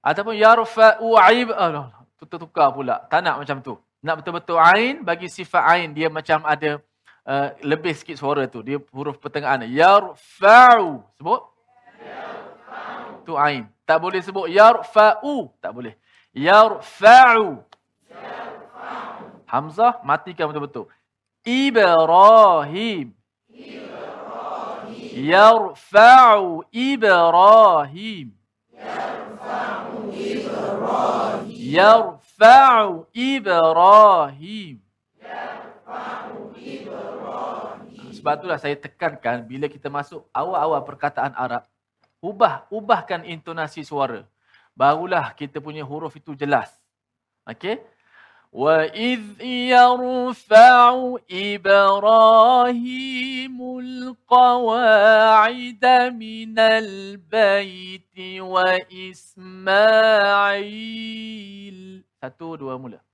Ataupun 0.02 0.34
yarfa'u 0.34 1.14
aiba, 1.18 1.54
ah, 1.54 1.90
tukar 2.26 2.74
pula. 2.74 3.06
Tak 3.06 3.20
nak 3.22 3.42
macam 3.42 3.58
tu. 3.62 3.74
Nak 4.02 4.22
betul-betul 4.22 4.58
Ain, 4.58 5.06
bagi 5.06 5.30
sifat 5.30 5.62
Ain, 5.66 5.94
dia 5.94 6.10
macam 6.10 6.42
ada 6.42 6.82
uh, 7.26 7.50
lebih 7.60 7.92
sikit 7.92 8.16
suara 8.16 8.46
tu. 8.46 8.62
Dia 8.62 8.78
huruf 8.94 9.18
pertengahan. 9.18 9.66
Yarfa'u. 9.66 11.02
Sebut. 11.18 11.42
Tu 13.26 13.34
ain. 13.34 13.66
Tak 13.82 13.98
boleh 13.98 14.22
sebut 14.22 14.46
yarfa'u. 14.46 15.50
Tak 15.58 15.74
boleh. 15.74 15.94
Yarfa'u. 16.30 17.60
Hamzah 19.46 20.02
matikan 20.06 20.50
betul-betul. 20.50 20.86
Ibrahim. 21.46 23.14
Yarfa'u 25.16 26.66
Ibrahim. 26.70 28.34
Yarfa'u 31.66 33.06
Ibrahim. 33.14 34.82
Sebab 38.26 38.42
itulah 38.42 38.58
saya 38.58 38.74
tekankan 38.74 39.46
bila 39.46 39.70
kita 39.70 39.86
masuk 39.86 40.26
awal-awal 40.34 40.82
perkataan 40.82 41.30
Arab, 41.38 41.62
ubah 42.18 42.66
ubahkan 42.74 43.22
intonasi 43.22 43.86
suara. 43.86 44.26
Barulah 44.74 45.30
kita 45.30 45.62
punya 45.62 45.86
huruf 45.86 46.18
itu 46.18 46.34
jelas. 46.34 46.74
Okey? 47.46 47.78
Wa 48.50 48.90
idh 48.90 49.38
yarfa'u 49.70 51.22
Ibrahimul 51.30 52.82
qawa'ida 54.26 56.10
minal 56.10 57.22
baiti 57.30 58.42
wa 58.42 58.74
Ismail. 58.90 59.38
Satu, 62.18 62.58
dua, 62.58 62.74
mula. 62.74 63.05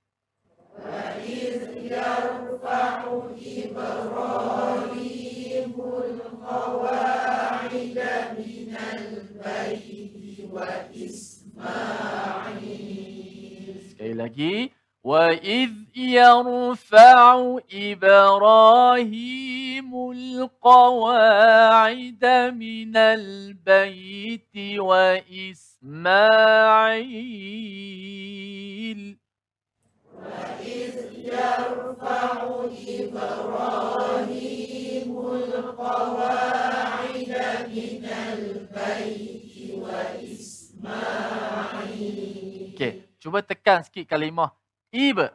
وإذ 0.79 1.77
يرفع 1.77 3.21
إبراهيم 3.57 4.93
القواعد 6.05 7.75
من 8.37 8.77
البيت 8.93 10.49
وإسماعيل 10.51 11.33
وإذ 15.03 15.69
يرفع 15.95 17.57
إبراهيم 17.73 19.31
القواعد 20.11 21.45
من 22.55 22.97
البيت 22.97 24.79
وإسماعيل 24.79 25.63
Okey, 42.73 43.05
cuba 43.21 43.39
tekan 43.45 43.85
sikit 43.85 44.09
kalimah 44.09 44.51
iba. 44.89 45.31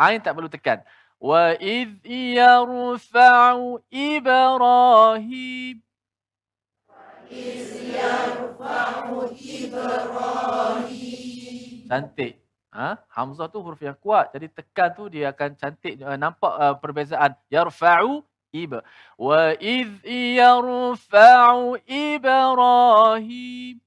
Ain 0.00 0.16
tak 0.24 0.32
perlu 0.32 0.48
tekan. 0.48 0.80
Wa 1.20 1.52
idh 1.60 2.00
yarfa'u 2.08 3.84
Ibrahim. 3.92 5.84
Cantik. 11.90 12.39
Ha? 12.75 12.99
Hamzah 13.07 13.47
tu 13.47 13.63
huruf 13.63 13.79
yang 13.79 13.95
kuat. 13.95 14.35
Jadi 14.35 14.51
tekan 14.51 14.91
tu 14.91 15.07
dia 15.07 15.31
akan 15.31 15.55
cantik. 15.55 15.95
Uh, 16.03 16.19
nampak 16.19 16.53
uh, 16.59 16.75
perbezaan. 16.75 17.31
Yarfa'u 17.47 18.23
iba. 18.51 18.83
Wa 19.15 19.55
idh 19.55 20.03
yarfa'u 20.35 21.79
Ibrahim. 21.87 23.79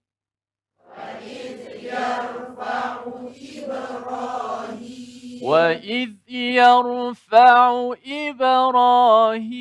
وإذ 5.43 6.11
يرفع 6.29 7.95
إبراهيم 8.07 9.57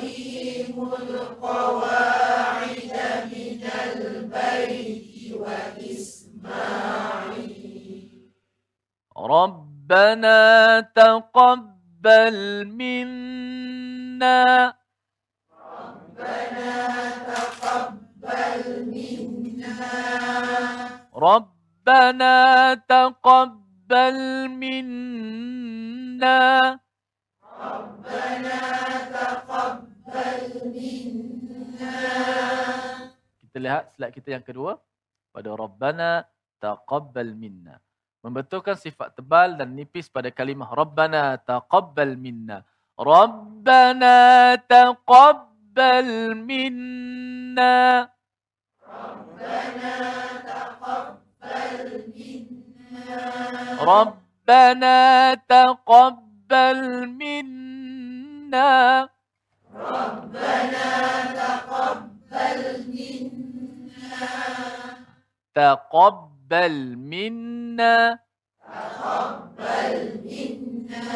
القواعد 1.03 2.93
من 3.33 3.63
البيت 3.85 5.33
وإسماعيل 5.33 6.11
ربنا 9.17 10.81
تقبل 10.81 12.37
منا. 12.67 14.45
ربنا 15.61 16.73
تقبل 17.27 18.63
منا. 18.93 19.77
ربنا 21.15 22.37
تقبل 22.89 24.19
منا. 24.49 26.00
Kita 33.41 33.57
lihat 33.57 33.91
slide 33.97 34.15
kita 34.15 34.29
yang 34.37 34.45
kedua 34.45 34.77
pada 35.33 35.51
Rabbana 35.57 36.29
taqabbal 36.61 37.33
minna. 37.33 37.81
Membetulkan 38.21 38.77
sifat 38.77 39.17
tebal 39.17 39.57
dan 39.57 39.73
nipis 39.73 40.13
pada 40.13 40.29
kalimah 40.29 40.69
Rabbana 40.77 41.41
taqabbal 41.41 42.21
minna. 42.21 42.63
Rabbana 43.01 44.61
taqabbal 44.69 46.37
minna. 46.37 48.07
ربنا 54.51 55.35
تقبل 55.47 57.07
منا. 57.07 58.71
ربنا 59.71 60.91
تقبل 61.39 62.63
منا. 62.91 64.27
تقبل 65.55 66.75
منا. 66.99 68.19
تقبل 68.67 70.19
منا. 70.27 71.07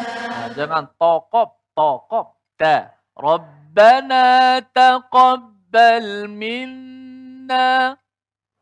jangan 0.55 0.85
taqab 0.95 1.49
taqab 1.75 2.27
ta 2.55 2.95
ربنا 3.19 4.59
تقبل 4.71 6.07
منا. 6.31 7.99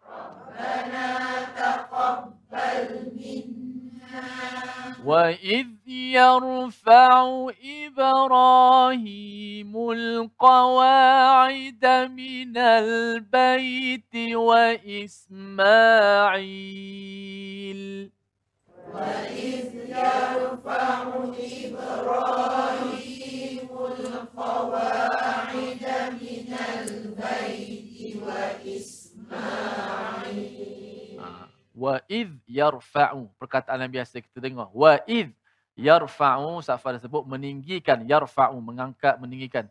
ربنا 0.02 1.06
تقبل 1.62 2.90
منا. 3.14 3.63
وإذ 5.06 5.68
يرفع 5.88 7.48
إبراهيم 7.86 9.12
القواعد 9.92 11.86
من 12.12 12.58
البيت 12.58 14.16
وإسماعيل 14.36 15.74
وإذ 18.94 19.76
يرفع 19.90 21.04
إبراهيم 21.66 22.90
القواعد 24.00 25.84
من 26.22 26.50
البيت 26.80 28.18
وإسماعيل 28.24 29.14
wa 31.74 32.00
id 32.08 32.38
yarfa'u. 32.46 33.28
Perkataan 33.42 33.82
yang 33.84 33.94
biasa 34.02 34.22
kita 34.22 34.40
dengar. 34.40 34.70
Wa 34.72 35.02
id 35.10 35.34
yarfa'u 35.76 36.62
Safar 36.62 36.98
sebut 37.02 37.26
meninggikan. 37.26 38.06
Yarfa'u 38.06 38.58
mengangkat 38.62 39.18
meninggikan. 39.18 39.68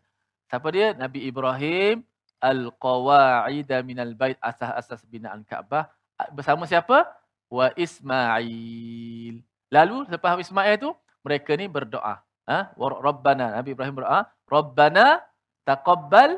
Siapa 0.51 0.67
dia? 0.69 0.93
Nabi 0.93 1.25
Ibrahim 1.25 2.03
al-qawaida 2.43 3.79
minal 3.81 4.11
bait 4.13 4.35
asas-asas 4.43 5.07
binaan 5.07 5.47
Kaabah. 5.47 5.87
Ah, 6.19 6.29
bersama 6.29 6.67
siapa? 6.67 7.07
Wa 7.47 7.71
Ismail. 7.73 9.39
Lalu 9.71 9.95
lepas 10.11 10.37
Ismail 10.37 10.77
tu 10.77 10.91
mereka 11.23 11.55
ni 11.55 11.65
berdoa. 11.71 12.21
Ha? 12.43 12.75
Rabbana 12.77 13.55
Nabi 13.55 13.71
Ibrahim 13.71 14.03
berdoa 14.03 14.27
rabbana 14.45 15.23
taqabbal. 15.63 16.37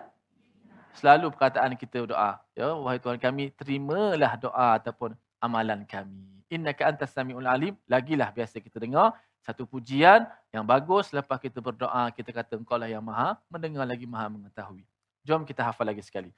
Selalu 0.95 1.27
perkataan 1.35 1.75
kita 1.75 2.07
doa 2.07 2.39
ya 2.55 2.71
wahai 2.79 2.97
Tuhan 3.03 3.19
kami 3.19 3.51
terimalah 3.51 4.39
doa 4.39 4.79
ataupun 4.79 5.11
amalan 5.44 5.86
kami 5.88 6.44
innaka 6.52 6.86
antas 6.90 7.14
samiul 7.14 7.46
alim 7.46 7.74
lagilah 7.86 8.28
biasa 8.34 8.60
kita 8.60 8.78
dengar 8.82 9.14
satu 9.40 9.64
pujian 9.64 10.28
yang 10.52 10.66
bagus 10.66 11.08
lepas 11.14 11.40
kita 11.40 11.62
berdoa 11.64 12.12
kita 12.12 12.30
kata 12.34 12.60
engkau 12.60 12.76
lah 12.76 12.90
yang 12.90 13.04
maha 13.04 13.40
mendengar 13.48 13.88
lagi 13.88 14.04
maha 14.04 14.28
mengetahui 14.28 14.84
jom 15.24 15.46
kita 15.48 15.64
hafal 15.64 15.86
lagi 15.88 16.02
sekali 16.04 16.32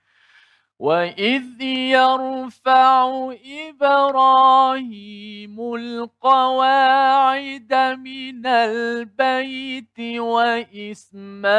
وَإِذْ 0.82 1.62
يَرْفَعُ 1.94 2.98
إِبْرَاهِيمُ 3.70 5.56
الْقَوَاعِدَ 5.74 7.72
مِنَ 8.02 8.46
الْبَيْتِ 8.46 9.98
وَإِسْمَاعِيلَ 10.18 11.52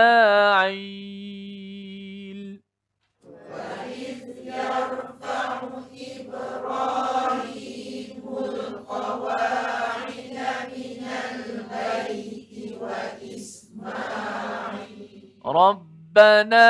ربنا 15.58 16.70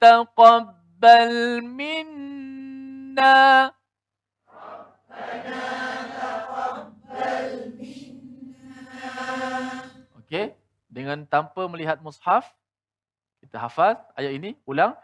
تقبل 0.00 1.32
منا 1.64 3.72
Okey, 10.32 10.56
dengan 10.88 11.28
tanpa 11.28 11.68
melihat 11.68 12.00
mushaf 12.00 12.48
kita 13.44 13.60
hafal 13.60 14.00
ayat 14.16 14.32
ini 14.32 14.56
ulang 14.64 14.96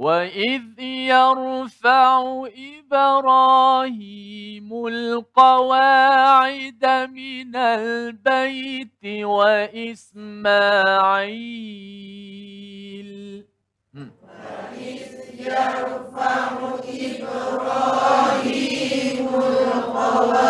وإذ 0.00 0.80
يرفع 1.12 2.44
إبراهيم 2.88 4.68
القواعد 4.86 6.84
من 7.12 7.56
البيت 7.56 9.04
وإسماعيل 9.24 10.30
وإذ 13.94 15.04
يرفع 15.38 16.48
إبراهيم 17.60 18.48
القواعد 19.34 20.48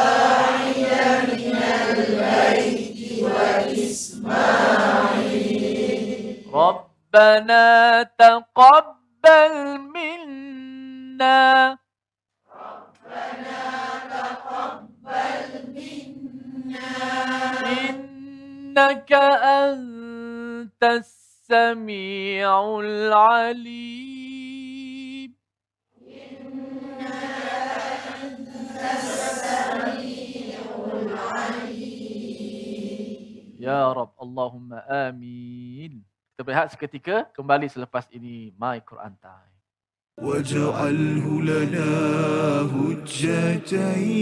من 1.35 1.57
البيت 1.99 2.99
وإسماعيل 3.23 4.31
ربنا 6.55 8.03
تقبل 8.19 9.00
تقبل 9.23 9.79
منا 9.79 11.79
ربنا 12.47 13.63
تقبل 14.11 15.75
منا 15.75 16.91
إنك 17.91 19.13
أنت 19.13 20.83
السميع 20.85 22.81
العليم 22.81 24.11
إنك 26.11 27.43
أنت 28.25 28.77
السميع 29.01 30.65
العليم 31.03 32.81
يا 33.59 33.93
رب 33.93 34.15
اللهم 34.23 34.73
آمين 34.75 36.05
Kita 36.40 36.42
berehat 36.44 36.68
seketika, 36.72 37.28
kembali 37.32 37.68
selepas 37.72 38.08
ini 38.12 38.52
My 38.60 38.80
Quran 38.84 39.16
Time. 39.20 39.56
واجعله 40.16 41.42
لنا 41.44 41.92
هجتين 42.72 44.16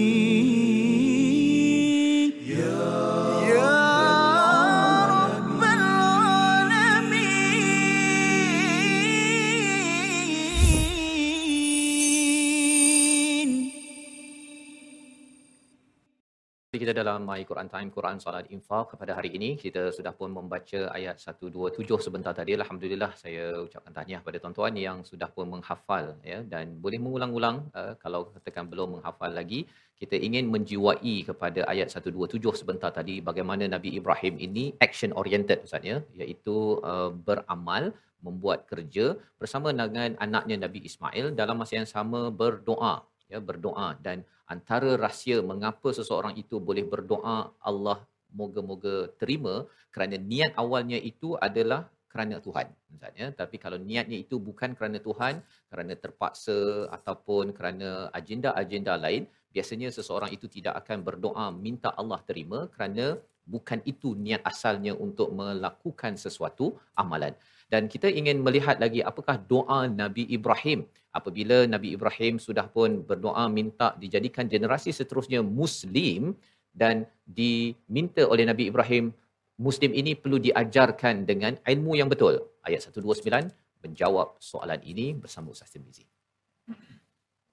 dalam 17.09 17.25
My 17.29 17.41
Quran 17.51 17.69
Time, 17.73 17.89
Quran 17.97 18.17
Salat 18.25 18.47
Infak 18.55 18.85
kepada 18.93 19.13
hari 19.19 19.31
ini. 19.39 19.51
Kita 19.65 19.83
sudah 19.97 20.13
pun 20.19 20.31
membaca 20.39 20.81
ayat 20.99 21.17
127 21.25 22.05
sebentar 22.07 22.33
tadi. 22.41 22.53
Alhamdulillah 22.61 23.11
saya 23.23 23.45
ucapkan 23.67 23.93
tahniah 23.97 24.21
pada 24.27 24.37
tuan-tuan 24.43 24.75
yang 24.87 24.99
sudah 25.11 25.29
pun 25.37 25.47
menghafal 25.55 26.05
ya 26.33 26.39
dan 26.53 26.77
boleh 26.85 26.99
mengulang-ulang 27.05 27.57
uh, 27.81 27.93
kalau 28.03 28.21
katakan 28.35 28.67
belum 28.73 28.89
menghafal 28.97 29.33
lagi. 29.41 29.61
Kita 30.01 30.17
ingin 30.27 30.45
menjiwai 30.55 31.15
kepada 31.29 31.61
ayat 31.73 31.89
127 31.91 32.61
sebentar 32.61 32.91
tadi 32.99 33.15
bagaimana 33.29 33.65
Nabi 33.75 33.91
Ibrahim 34.01 34.35
ini 34.47 34.65
action 34.87 35.11
oriented 35.21 35.65
Ustaz 35.67 35.83
ya, 35.91 35.99
iaitu 36.21 36.57
uh, 36.91 37.11
beramal 37.29 37.91
membuat 38.27 38.61
kerja 38.71 39.07
bersama 39.41 39.69
dengan 39.81 40.13
anaknya 40.27 40.57
Nabi 40.65 40.87
Ismail 40.91 41.27
dalam 41.41 41.57
masa 41.63 41.75
yang 41.81 41.91
sama 41.97 42.21
berdoa 42.43 42.95
ya 43.33 43.39
berdoa. 43.49 43.89
Dan 44.07 44.24
antara 44.49 44.97
rahsia 45.05 45.39
mengapa 45.51 45.93
seseorang 45.99 46.35
itu 46.43 46.57
boleh 46.68 46.85
berdoa 46.93 47.53
Allah 47.70 47.99
moga-moga 48.33 49.09
terima 49.20 49.55
kerana 49.93 50.16
niat 50.20 50.53
awalnya 50.62 50.99
itu 51.11 51.37
adalah 51.47 51.89
kerana 52.12 52.37
Tuhan 52.41 52.66
misalnya 52.93 53.26
tapi 53.41 53.57
kalau 53.64 53.79
niatnya 53.89 54.18
itu 54.24 54.37
bukan 54.49 54.72
kerana 54.79 54.99
Tuhan 55.07 55.45
kerana 55.68 55.95
terpaksa 56.03 56.89
ataupun 56.97 57.53
kerana 57.57 58.09
agenda-agenda 58.18 58.97
lain 59.05 59.29
biasanya 59.53 59.89
seseorang 59.93 60.33
itu 60.37 60.49
tidak 60.57 60.74
akan 60.85 61.05
berdoa 61.09 61.47
minta 61.53 61.93
Allah 62.01 62.20
terima 62.29 62.68
kerana 62.74 63.16
bukan 63.49 63.81
itu 63.93 64.12
niat 64.24 64.45
asalnya 64.45 64.93
untuk 65.07 65.33
melakukan 65.33 66.16
sesuatu 66.24 66.76
amalan 67.03 67.33
dan 67.69 67.85
kita 67.93 68.09
ingin 68.09 68.41
melihat 68.41 68.81
lagi 68.81 69.05
apakah 69.05 69.37
doa 69.53 69.81
Nabi 69.89 70.25
Ibrahim. 70.37 70.89
Apabila 71.12 71.69
Nabi 71.69 71.97
Ibrahim 71.97 72.41
sudah 72.41 72.64
pun 72.69 73.05
berdoa 73.05 73.45
minta 73.53 73.93
dijadikan 74.01 74.49
generasi 74.49 74.91
seterusnya 74.93 75.41
muslim 75.45 76.33
dan 76.73 77.05
diminta 77.29 78.25
oleh 78.25 78.45
Nabi 78.49 78.73
Ibrahim 78.73 79.12
muslim 79.61 79.93
ini 79.93 80.12
perlu 80.16 80.39
diajarkan 80.41 81.29
dengan 81.29 81.61
ilmu 81.73 81.93
yang 82.01 82.09
betul. 82.09 82.41
Ayat 82.64 82.89
129 82.89 83.53
menjawab 83.85 84.41
soalan 84.41 84.81
ini 84.85 85.12
bersama 85.12 85.53
Ustaz 85.53 85.69
Tirmizi. 85.73 86.09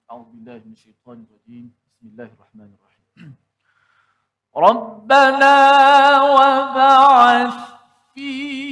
A'udzubillahi 0.08 0.64
minasyaitonirrajim 0.64 1.64
Bismillahirrahmanirrahim. 1.72 3.04
Wa 4.56 4.72
وبعث 6.32 7.56
فيه 8.16 8.65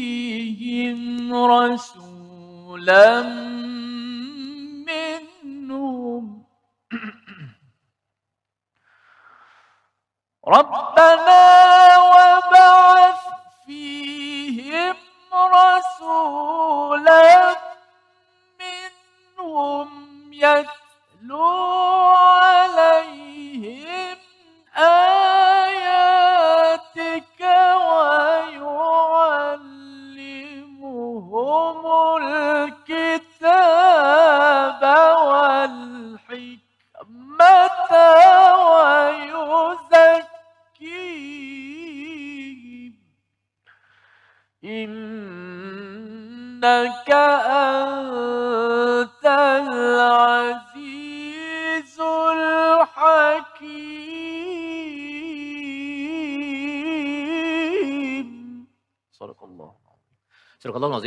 رسولا 1.47 3.25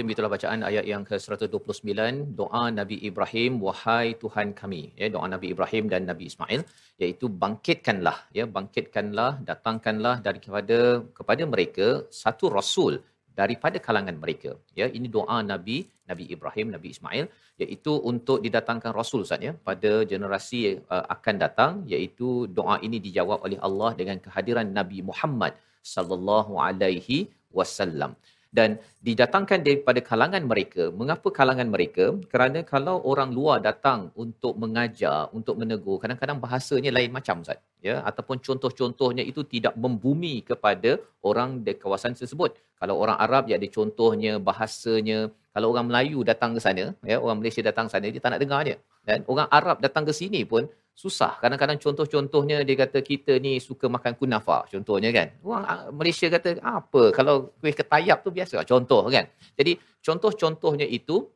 Al-Azim 0.08 0.16
itulah 0.16 0.36
bacaan 0.36 0.62
ayat 0.68 0.86
yang 0.92 1.04
ke-129. 1.08 2.02
Doa 2.40 2.62
Nabi 2.80 2.98
Ibrahim 3.10 3.52
wahai 3.66 4.06
Tuhan 4.22 4.48
kami. 4.60 4.82
Ya 5.02 5.08
doa 5.16 5.28
Nabi 5.34 5.48
Ibrahim 5.54 5.84
dan 5.94 6.02
Nabi 6.10 6.24
Ismail 6.32 6.62
iaitu 7.04 7.26
bangkitkanlah. 7.42 8.18
Ya 8.38 8.46
bangkitkanlah 8.58 9.32
datangkanlah 9.50 10.16
daripada 10.28 10.78
kepada 11.18 11.44
mereka 11.54 11.88
satu 12.22 12.48
rasul 12.58 12.94
daripada 13.40 13.84
kalangan 13.88 14.16
mereka. 14.24 14.54
Ya 14.80 14.88
ini 15.00 15.10
doa 15.18 15.40
Nabi 15.52 15.78
Nabi 16.12 16.28
Ibrahim 16.36 16.68
Nabi 16.76 16.88
Ismail 16.96 17.26
iaitu 17.66 17.96
untuk 18.12 18.40
didatangkan 18.48 18.96
rasul 19.00 19.28
Ustaz 19.28 19.44
ya 19.50 19.54
pada 19.70 19.92
generasi 20.14 20.62
uh, 20.96 21.06
akan 21.16 21.36
datang 21.46 21.74
iaitu 21.96 22.30
doa 22.60 22.78
ini 22.88 23.00
dijawab 23.08 23.44
oleh 23.48 23.60
Allah 23.70 23.92
dengan 24.00 24.24
kehadiran 24.28 24.72
Nabi 24.80 25.04
Muhammad 25.12 25.54
sallallahu 25.96 26.56
alaihi 26.70 27.20
wasallam 27.60 28.14
dan 28.58 28.70
didatangkan 29.08 29.60
daripada 29.68 30.00
kalangan 30.10 30.44
mereka. 30.52 30.84
Mengapa 31.00 31.30
kalangan 31.40 31.68
mereka? 31.74 32.06
Kerana 32.32 32.60
kalau 32.72 32.96
orang 33.12 33.30
luar 33.38 33.58
datang 33.68 34.00
untuk 34.24 34.54
mengajar, 34.64 35.30
untuk 35.38 35.56
menegur, 35.62 35.98
kadang-kadang 36.04 36.42
bahasanya 36.46 36.92
lain 36.98 37.14
macam 37.18 37.46
Ustaz. 37.46 37.62
Ya, 37.88 37.96
ataupun 38.10 38.42
contoh-contohnya 38.48 39.24
itu 39.32 39.42
tidak 39.54 39.74
membumi 39.84 40.36
kepada 40.50 40.98
orang 41.30 41.62
di 41.66 41.78
kawasan 41.84 42.18
tersebut. 42.18 42.58
Kalau 42.82 42.98
orang 43.04 43.18
Arab 43.26 43.44
ya 43.52 43.56
ada 43.62 43.70
contohnya, 43.78 44.34
bahasanya. 44.50 45.20
Kalau 45.54 45.68
orang 45.74 45.86
Melayu 45.90 46.20
datang 46.32 46.52
ke 46.58 46.62
sana, 46.66 46.84
ya, 47.12 47.18
orang 47.22 47.38
Malaysia 47.42 47.62
datang 47.70 47.86
ke 47.90 47.92
sana 47.94 48.06
dia 48.14 48.22
tak 48.26 48.34
nak 48.34 48.42
dengar 48.42 48.62
dia. 48.68 48.78
Dan 49.08 49.22
orang 49.32 49.48
Arab 49.60 49.78
datang 49.86 50.04
ke 50.10 50.14
sini 50.22 50.42
pun 50.52 50.66
susah. 50.98 51.38
Kadang-kadang 51.38 51.78
contoh-contohnya 51.78 52.66
dia 52.66 52.76
kata 52.84 53.00
kita 53.06 53.38
ni 53.38 53.62
suka 53.62 53.86
makan 53.86 54.18
kunafa 54.18 54.66
contohnya 54.74 55.14
kan. 55.14 55.28
Orang 55.46 55.66
ah, 55.72 55.82
Malaysia 55.94 56.28
kata 56.36 56.58
apa 56.66 57.14
kalau 57.14 57.54
kuih 57.62 57.76
ketayap 57.80 58.26
tu 58.26 58.34
biasa 58.34 58.66
contoh 58.66 59.06
kan. 59.14 59.30
Jadi 59.54 59.78
contoh-contohnya 60.02 60.90
itu 60.90 61.30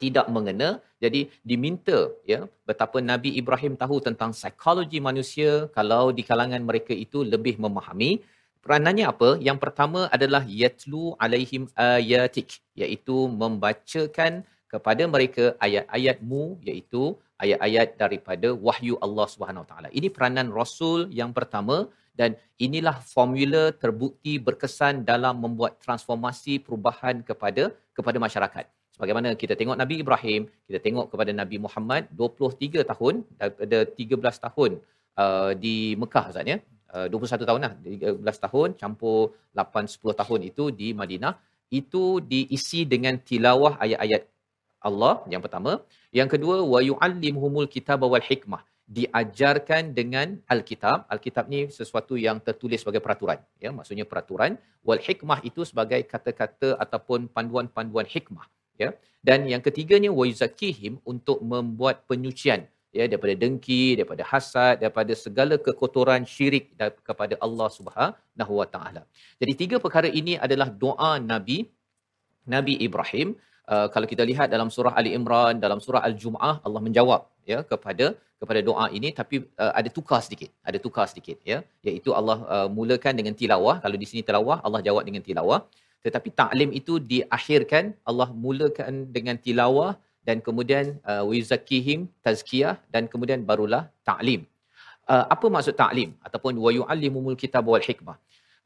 tidak 0.00 0.26
mengena 0.32 0.80
jadi 1.00 1.28
diminta 1.40 2.12
ya 2.32 2.48
betapa 2.68 3.00
Nabi 3.00 3.36
Ibrahim 3.40 3.76
tahu 3.82 3.96
tentang 4.00 4.32
psikologi 4.36 5.00
manusia 5.00 5.68
kalau 5.76 6.12
di 6.12 6.22
kalangan 6.24 6.60
mereka 6.68 6.92
itu 6.92 7.24
lebih 7.24 7.56
memahami 7.64 8.20
peranannya 8.64 9.06
apa 9.08 9.28
yang 9.40 9.56
pertama 9.56 10.04
adalah 10.16 10.44
yatlu 10.44 11.16
alaihim 11.16 11.64
ayatik 11.80 12.60
iaitu 12.76 13.16
membacakan 13.40 14.44
kepada 14.76 15.02
mereka 15.14 15.44
ayat-ayatmu 15.66 16.42
iaitu 16.68 17.02
ayat-ayat 17.44 17.88
daripada 18.02 18.48
wahyu 18.66 18.94
Allah 19.06 19.26
Subhanahu 19.34 19.64
Wa 19.64 19.68
Taala. 19.70 19.88
Ini 19.98 20.08
peranan 20.16 20.48
rasul 20.60 21.00
yang 21.20 21.32
pertama 21.38 21.76
dan 22.20 22.30
inilah 22.66 22.96
formula 23.14 23.62
terbukti 23.82 24.34
berkesan 24.46 25.04
dalam 25.10 25.34
membuat 25.44 25.72
transformasi 25.84 26.54
perubahan 26.66 27.16
kepada 27.28 27.64
kepada 27.98 28.18
masyarakat. 28.26 28.64
Sebagaimana 28.96 29.28
kita 29.42 29.54
tengok 29.60 29.76
Nabi 29.82 29.94
Ibrahim, 30.02 30.42
kita 30.68 30.78
tengok 30.86 31.06
kepada 31.12 31.32
Nabi 31.40 31.56
Muhammad 31.64 32.08
23 32.20 32.90
tahun 32.90 33.14
daripada 33.40 33.78
13 34.00 34.44
tahun 34.46 34.70
uh, 35.22 35.52
di 35.64 35.76
Mekah 36.00 36.24
Ustaz 36.32 36.48
ya. 36.52 36.58
Uh, 36.96 37.06
21 37.12 37.48
tahun 37.50 37.60
lah, 37.64 37.72
13 37.84 38.44
tahun 38.44 38.68
campur 38.80 39.36
8 39.52 39.92
10 40.00 40.20
tahun 40.20 40.40
itu 40.48 40.64
di 40.80 40.88
Madinah 41.00 41.34
itu 41.80 42.04
diisi 42.32 42.80
dengan 42.92 43.14
tilawah 43.28 43.74
ayat-ayat 43.84 44.22
Allah 44.80 45.24
yang 45.32 45.42
pertama. 45.44 45.82
Yang 46.12 46.28
kedua 46.36 46.56
wa 46.72 46.80
yuallimuhumul 46.80 47.68
kitab 47.68 48.02
wal 48.04 48.22
hikmah. 48.30 48.62
Diajarkan 48.86 49.96
dengan 49.98 50.38
alkitab. 50.46 51.10
Alkitab 51.10 51.50
ni 51.50 51.60
sesuatu 51.78 52.14
yang 52.26 52.38
tertulis 52.38 52.80
sebagai 52.82 53.02
peraturan 53.02 53.38
ya. 53.64 53.70
Maksudnya 53.78 54.06
peraturan 54.06 54.54
wal 54.86 55.02
hikmah 55.02 55.42
itu 55.48 55.66
sebagai 55.70 56.00
kata-kata 56.12 56.78
ataupun 56.84 57.26
panduan-panduan 57.36 58.06
hikmah 58.06 58.46
ya. 58.78 58.90
Dan 59.26 59.50
yang 59.50 59.62
ketiganya 59.66 60.10
wa 60.14 60.24
yuzakihim 60.30 61.02
untuk 61.02 61.42
membuat 61.42 62.06
penyucian 62.06 62.62
ya. 62.94 63.04
Daripada 63.10 63.34
dengki 63.34 63.98
daripada 63.98 64.22
hasad 64.22 64.78
daripada 64.84 65.12
segala 65.18 65.58
kekotoran 65.58 66.22
syirik 66.22 66.78
kepada 67.08 67.34
Allah 67.42 67.68
Subhanahu 67.78 68.52
wa 68.60 68.68
taala. 68.70 69.02
Jadi 69.42 69.52
tiga 69.62 69.76
perkara 69.82 70.06
ini 70.06 70.38
adalah 70.38 70.70
doa 70.70 71.18
nabi 71.18 71.58
Nabi 72.46 72.78
Ibrahim 72.86 73.34
uh, 73.74 73.86
kalau 73.94 74.06
kita 74.12 74.22
lihat 74.30 74.48
dalam 74.54 74.68
surah 74.76 74.92
Ali 75.00 75.10
Imran 75.18 75.62
dalam 75.64 75.80
surah 75.84 76.02
Al-Jumuah 76.08 76.54
Allah 76.66 76.80
menjawab 76.86 77.22
ya 77.52 77.58
kepada 77.72 78.06
kepada 78.40 78.60
doa 78.68 78.86
ini. 78.98 79.10
Tapi 79.20 79.36
uh, 79.62 79.72
ada 79.80 79.88
tukar 79.96 80.20
sedikit 80.26 80.50
ada 80.68 80.78
tukar 80.86 81.06
sedikit 81.12 81.38
ya. 81.52 81.58
Iaitu 81.88 82.12
Allah 82.20 82.38
uh, 82.54 82.68
mulakan 82.78 83.14
dengan 83.20 83.34
tilawah. 83.40 83.76
Kalau 83.84 83.96
di 84.02 84.08
sini 84.10 84.22
tilawah 84.28 84.58
Allah 84.66 84.82
jawab 84.88 85.04
dengan 85.08 85.24
tilawah. 85.28 85.60
Tetapi 86.06 86.28
taklim 86.40 86.70
itu 86.80 86.96
diakhirkan 87.12 87.84
Allah 88.10 88.28
mulakan 88.46 89.10
dengan 89.16 89.36
tilawah 89.46 89.92
dan 90.26 90.38
kemudian 90.46 90.98
uh, 91.10 91.22
wizakihim 91.30 92.00
tazkiyah 92.26 92.76
dan 92.94 93.02
kemudian 93.12 93.40
barulah 93.50 93.82
taklim 94.10 94.42
uh, 95.12 95.24
apa 95.34 95.46
maksud 95.56 95.74
taklim 95.82 96.10
ataupun 96.26 96.54
wa 96.64 96.70
yuallimumul 96.78 97.38
kitab 97.42 97.64
wal 97.72 97.84
hikmah 97.88 98.16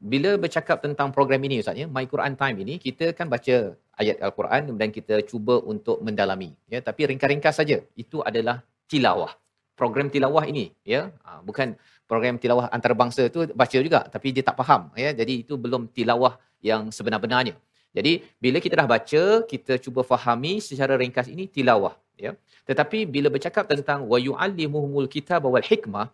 bila 0.01 0.33
bercakap 0.43 0.81
tentang 0.81 1.13
program 1.13 1.41
ini 1.45 1.61
Ustaz 1.61 1.77
ya, 1.77 1.85
My 1.85 2.09
Quran 2.09 2.33
Time 2.33 2.57
ini, 2.65 2.81
kita 2.81 3.13
kan 3.13 3.29
baca 3.29 3.77
ayat 4.01 4.17
Al-Quran 4.17 4.73
dan 4.81 4.89
kita 4.89 5.21
cuba 5.29 5.61
untuk 5.61 6.01
mendalami. 6.01 6.57
Ya, 6.65 6.81
tapi 6.81 7.05
ringkas-ringkas 7.05 7.61
saja. 7.61 7.77
Itu 7.93 8.25
adalah 8.25 8.65
tilawah. 8.89 9.37
Program 9.77 10.09
tilawah 10.09 10.45
ini, 10.49 10.73
ya, 10.81 11.13
ha, 11.21 11.39
bukan 11.45 11.77
program 12.09 12.41
tilawah 12.41 12.65
antarabangsa 12.73 13.29
tu 13.29 13.45
baca 13.61 13.77
juga, 13.77 14.01
tapi 14.09 14.33
dia 14.33 14.41
tak 14.41 14.57
faham. 14.57 14.89
Ya, 14.97 15.13
jadi 15.13 15.45
itu 15.45 15.53
belum 15.53 15.93
tilawah 15.93 16.33
yang 16.65 16.89
sebenar-benarnya. 16.89 17.53
Jadi 17.93 18.25
bila 18.41 18.57
kita 18.57 18.81
dah 18.81 18.89
baca, 18.89 19.23
kita 19.45 19.77
cuba 19.77 20.01
fahami 20.01 20.63
secara 20.65 20.97
ringkas 20.97 21.29
ini 21.29 21.45
tilawah. 21.45 21.93
Ya. 22.17 22.33
Tetapi 22.65 23.05
bila 23.05 23.27
bercakap 23.29 23.69
tentang 23.69 24.09
wa 24.09 24.17
yu'allimuhumul 24.17 25.09
kitab 25.11 25.45
wal 25.45 25.61
hikmah, 25.61 26.07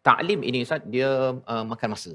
taklim 0.00 0.40
ini 0.46 0.64
Ustaz, 0.64 0.80
dia 0.86 1.36
uh, 1.36 1.64
makan 1.66 1.88
masa. 1.96 2.12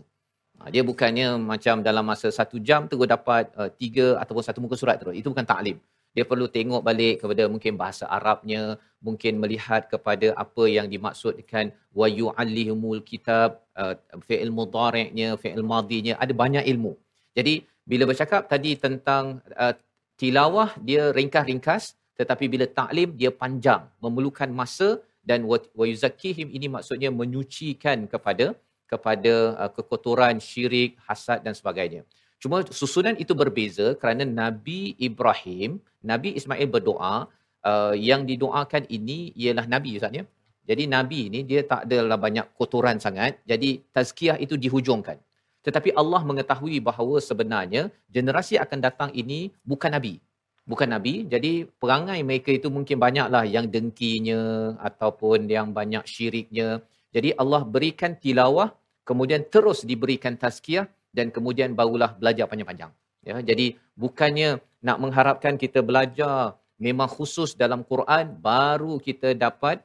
Ha, 0.58 0.74
dia 0.74 0.84
bukannya 0.90 1.28
macam 1.52 1.86
dalam 1.88 2.06
masa 2.12 2.28
satu 2.34 2.58
jam 2.68 2.90
tu 2.92 2.98
dapat 3.16 3.50
uh, 3.60 3.70
tiga 3.82 4.08
ataupun 4.22 4.44
satu 4.48 4.60
muka 4.64 4.76
surat 4.82 4.98
terus. 5.02 5.16
Itu 5.20 5.30
bukan 5.34 5.46
taklim. 5.46 5.78
Dia 6.16 6.26
perlu 6.26 6.50
tengok 6.50 6.82
balik 6.82 7.16
kepada 7.22 7.44
mungkin 7.54 7.74
bahasa 7.82 8.10
Arabnya, 8.18 8.64
mungkin 9.08 9.38
melihat 9.38 9.86
kepada 9.94 10.34
apa 10.44 10.64
yang 10.66 10.90
dimaksudkan 10.90 11.70
wa 11.94 12.08
yu'allihumul 12.10 13.06
kitab, 13.06 13.62
uh, 13.78 13.94
fi'il 14.26 14.50
mudhari'nya, 14.60 15.38
fi'il 15.38 15.62
madhinya, 15.62 16.18
ada 16.18 16.34
banyak 16.34 16.66
ilmu. 16.74 16.98
Jadi 17.38 17.62
bila 17.86 18.10
bercakap 18.10 18.50
tadi 18.50 18.74
tentang 18.86 19.46
uh, 19.54 19.74
tilawah 20.18 20.74
dia 20.82 21.14
ringkas-ringkas 21.14 21.94
tetapi 22.18 22.46
bila 22.54 22.66
taklim 22.80 23.14
dia 23.14 23.30
panjang, 23.30 23.86
memerlukan 24.02 24.50
masa 24.50 24.98
dan 25.22 25.46
wa 25.46 25.86
yuzakkihim 25.92 26.50
ini 26.58 26.68
maksudnya 26.76 27.10
menyucikan 27.14 28.10
kepada 28.14 28.58
kepada 28.88 29.54
uh, 29.60 29.72
kekotoran 29.72 30.40
syirik, 30.40 30.98
hasad 31.04 31.44
dan 31.46 31.54
sebagainya. 31.54 32.02
Cuma 32.42 32.62
susunan 32.70 33.18
itu 33.18 33.34
berbeza 33.34 33.98
kerana 34.00 34.24
Nabi 34.24 34.96
Ibrahim, 34.98 35.82
Nabi 36.02 36.38
Ismail 36.40 36.70
berdoa, 36.70 37.28
uh, 37.68 37.96
yang 37.98 38.24
didoakan 38.30 38.88
ini 38.88 39.34
ialah 39.36 39.66
Nabi 39.68 39.98
Ustaz 40.00 40.14
ya. 40.14 40.24
Jadi 40.68 40.84
Nabi 40.84 41.32
ini 41.32 41.40
dia 41.48 41.64
tak 41.64 41.88
adalah 41.88 42.20
banyak 42.20 42.46
kotoran 42.60 43.00
sangat. 43.00 43.40
Jadi 43.48 43.80
tazkiyah 43.96 44.38
itu 44.44 44.60
dihujungkan. 44.60 45.16
Tetapi 45.64 45.96
Allah 45.96 46.22
mengetahui 46.28 46.84
bahawa 46.84 47.24
sebenarnya 47.24 47.88
generasi 48.12 48.60
akan 48.60 48.80
datang 48.84 49.10
ini 49.16 49.52
bukan 49.64 49.96
Nabi. 49.96 50.20
Bukan 50.68 50.92
Nabi. 50.92 51.24
Jadi 51.24 51.64
perangai 51.80 52.20
mereka 52.28 52.52
itu 52.52 52.68
mungkin 52.68 53.00
banyaklah 53.00 53.48
yang 53.48 53.72
dengkinya 53.72 54.76
ataupun 54.84 55.48
yang 55.48 55.72
banyak 55.72 56.04
syiriknya. 56.04 56.84
Jadi 57.16 57.32
Allah 57.40 57.64
berikan 57.64 58.14
tilawah, 58.20 58.76
kemudian 59.08 59.48
terus 59.48 59.88
diberikan 59.88 60.36
tazkiyah 60.36 60.92
dan 61.16 61.32
kemudian 61.32 61.72
barulah 61.72 62.14
belajar 62.20 62.46
panjang-panjang. 62.52 62.92
Ya, 63.24 63.40
jadi 63.44 63.76
bukannya 63.96 64.60
nak 64.84 64.98
mengharapkan 65.04 65.56
kita 65.60 65.84
belajar 65.84 66.56
memang 66.80 67.10
khusus 67.10 67.58
dalam 67.58 67.82
Quran 67.84 68.38
baru 68.38 69.02
kita 69.02 69.34
dapat 69.34 69.82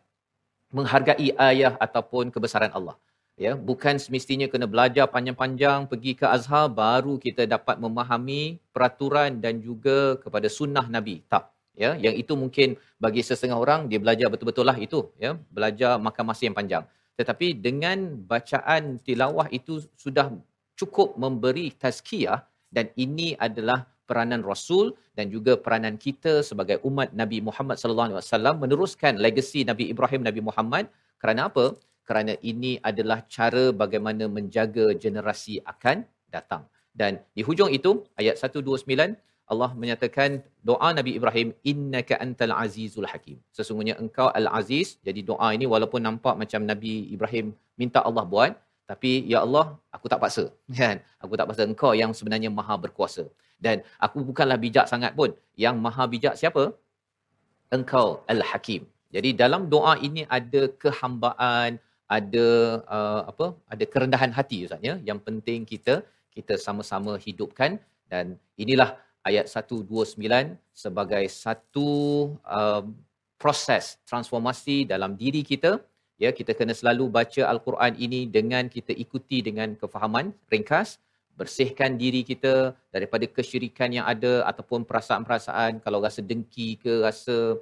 menghargai 0.70 1.32
ayah 1.50 1.74
ataupun 1.80 2.30
kebesaran 2.34 2.70
Allah. 2.74 2.98
Ya, 3.40 3.56
bukan 3.56 3.96
semestinya 3.96 4.46
kena 4.46 4.68
belajar 4.68 5.08
panjang-panjang 5.08 5.88
pergi 5.88 6.12
ke 6.14 6.28
Azhar 6.28 6.68
baru 6.68 7.16
kita 7.16 7.48
dapat 7.48 7.80
memahami 7.80 8.60
peraturan 8.76 9.40
dan 9.40 9.58
juga 9.58 10.20
kepada 10.20 10.46
sunnah 10.52 10.84
Nabi. 10.86 11.24
Tak. 11.26 11.48
Ya, 11.72 11.96
yang 11.96 12.12
itu 12.12 12.36
mungkin 12.36 12.76
bagi 13.00 13.24
sesetengah 13.24 13.56
orang 13.56 13.88
dia 13.88 13.96
belajar 13.96 14.28
betul-betul 14.28 14.68
lah 14.68 14.76
itu, 14.76 15.08
ya, 15.16 15.40
belajar 15.48 15.96
makan 15.96 16.24
masa 16.28 16.44
yang 16.44 16.52
panjang 16.52 16.84
tetapi 17.18 17.58
dengan 17.66 18.18
bacaan 18.24 18.98
tilawah 19.02 19.46
itu 19.52 19.84
sudah 19.96 20.32
cukup 20.78 21.14
memberi 21.20 21.70
tazkiyah 21.76 22.40
dan 22.72 22.88
ini 22.96 23.36
adalah 23.36 23.84
peranan 24.08 24.42
rasul 24.44 24.96
dan 25.16 25.28
juga 25.32 25.56
peranan 25.64 25.96
kita 26.00 26.44
sebagai 26.44 26.80
umat 26.88 27.12
Nabi 27.20 27.38
Muhammad 27.44 27.76
sallallahu 27.80 28.12
alaihi 28.12 28.20
wasallam 28.20 28.56
meneruskan 28.60 29.20
legasi 29.20 29.64
Nabi 29.64 29.92
Ibrahim 29.92 30.24
Nabi 30.28 30.40
Muhammad 30.48 30.84
kerana 31.22 31.48
apa? 31.48 31.76
Kerana 32.02 32.34
ini 32.42 32.82
adalah 32.82 33.22
cara 33.30 33.70
bagaimana 33.70 34.26
menjaga 34.26 34.90
generasi 34.98 35.62
akan 35.62 36.02
datang. 36.34 36.66
Dan 36.92 37.22
di 37.32 37.46
hujung 37.46 37.70
itu 37.70 38.04
ayat 38.20 38.36
129 38.36 38.84
Allah 39.52 39.70
menyatakan 39.82 40.40
doa 40.68 40.88
Nabi 40.98 41.12
Ibrahim 41.18 41.48
innaka 41.70 42.14
antal 42.24 42.54
azizul 42.64 43.08
hakim. 43.12 43.36
Sesungguhnya 43.56 43.94
engkau 44.02 44.28
al-aziz. 44.40 44.88
Jadi 45.06 45.20
doa 45.30 45.48
ini 45.56 45.66
walaupun 45.74 46.00
nampak 46.08 46.34
macam 46.42 46.60
Nabi 46.72 46.94
Ibrahim 47.14 47.46
minta 47.80 48.00
Allah 48.08 48.24
buat 48.34 48.52
tapi 48.90 49.10
ya 49.32 49.38
Allah 49.46 49.64
aku 49.96 50.06
tak 50.12 50.20
paksa 50.24 50.44
kan. 50.80 50.96
Aku 51.24 51.32
tak 51.38 51.46
paksa 51.50 51.62
engkau 51.70 51.92
yang 52.02 52.12
sebenarnya 52.18 52.50
maha 52.58 52.76
berkuasa. 52.84 53.24
Dan 53.64 53.76
aku 54.06 54.18
bukanlah 54.28 54.58
bijak 54.64 54.86
sangat 54.92 55.12
pun. 55.18 55.30
Yang 55.64 55.76
maha 55.86 56.04
bijak 56.14 56.34
siapa? 56.40 56.64
Engkau 57.76 58.06
al-hakim. 58.32 58.82
Jadi 59.14 59.30
dalam 59.42 59.62
doa 59.72 59.94
ini 60.06 60.22
ada 60.38 60.62
kehambaan, 60.82 61.78
ada 62.18 62.46
uh, 62.96 63.22
apa? 63.32 63.46
Ada 63.72 63.84
kerendahan 63.92 64.32
hati 64.38 64.58
ustaz 64.66 64.82
ya. 64.88 64.94
Yang 65.08 65.20
penting 65.26 65.60
kita 65.72 65.94
kita 66.36 66.54
sama-sama 66.66 67.12
hidupkan 67.26 67.76
dan 68.12 68.36
inilah 68.62 68.90
ayat 69.22 69.46
129 69.46 70.18
sebagai 70.74 71.24
satu 71.30 71.88
um, 72.42 72.84
proses 73.38 73.98
transformasi 74.06 74.86
dalam 74.86 75.18
diri 75.18 75.42
kita. 75.42 75.82
Ya 76.22 76.30
kita 76.30 76.54
kena 76.54 76.70
selalu 76.70 77.10
baca 77.10 77.42
al-Quran 77.50 77.98
ini 77.98 78.30
dengan 78.30 78.70
kita 78.70 78.94
ikuti 78.94 79.42
dengan 79.42 79.74
kefahaman 79.74 80.30
ringkas 80.46 81.02
bersihkan 81.34 81.96
diri 81.96 82.22
kita 82.22 82.76
daripada 82.94 83.24
kesyirikan 83.26 83.90
yang 83.90 84.06
ada 84.06 84.46
ataupun 84.50 84.84
perasaan-perasaan 84.84 85.80
kalau 85.82 85.98
rasa 86.04 86.20
dengki 86.20 86.78
ke 86.78 87.02
rasa 87.02 87.58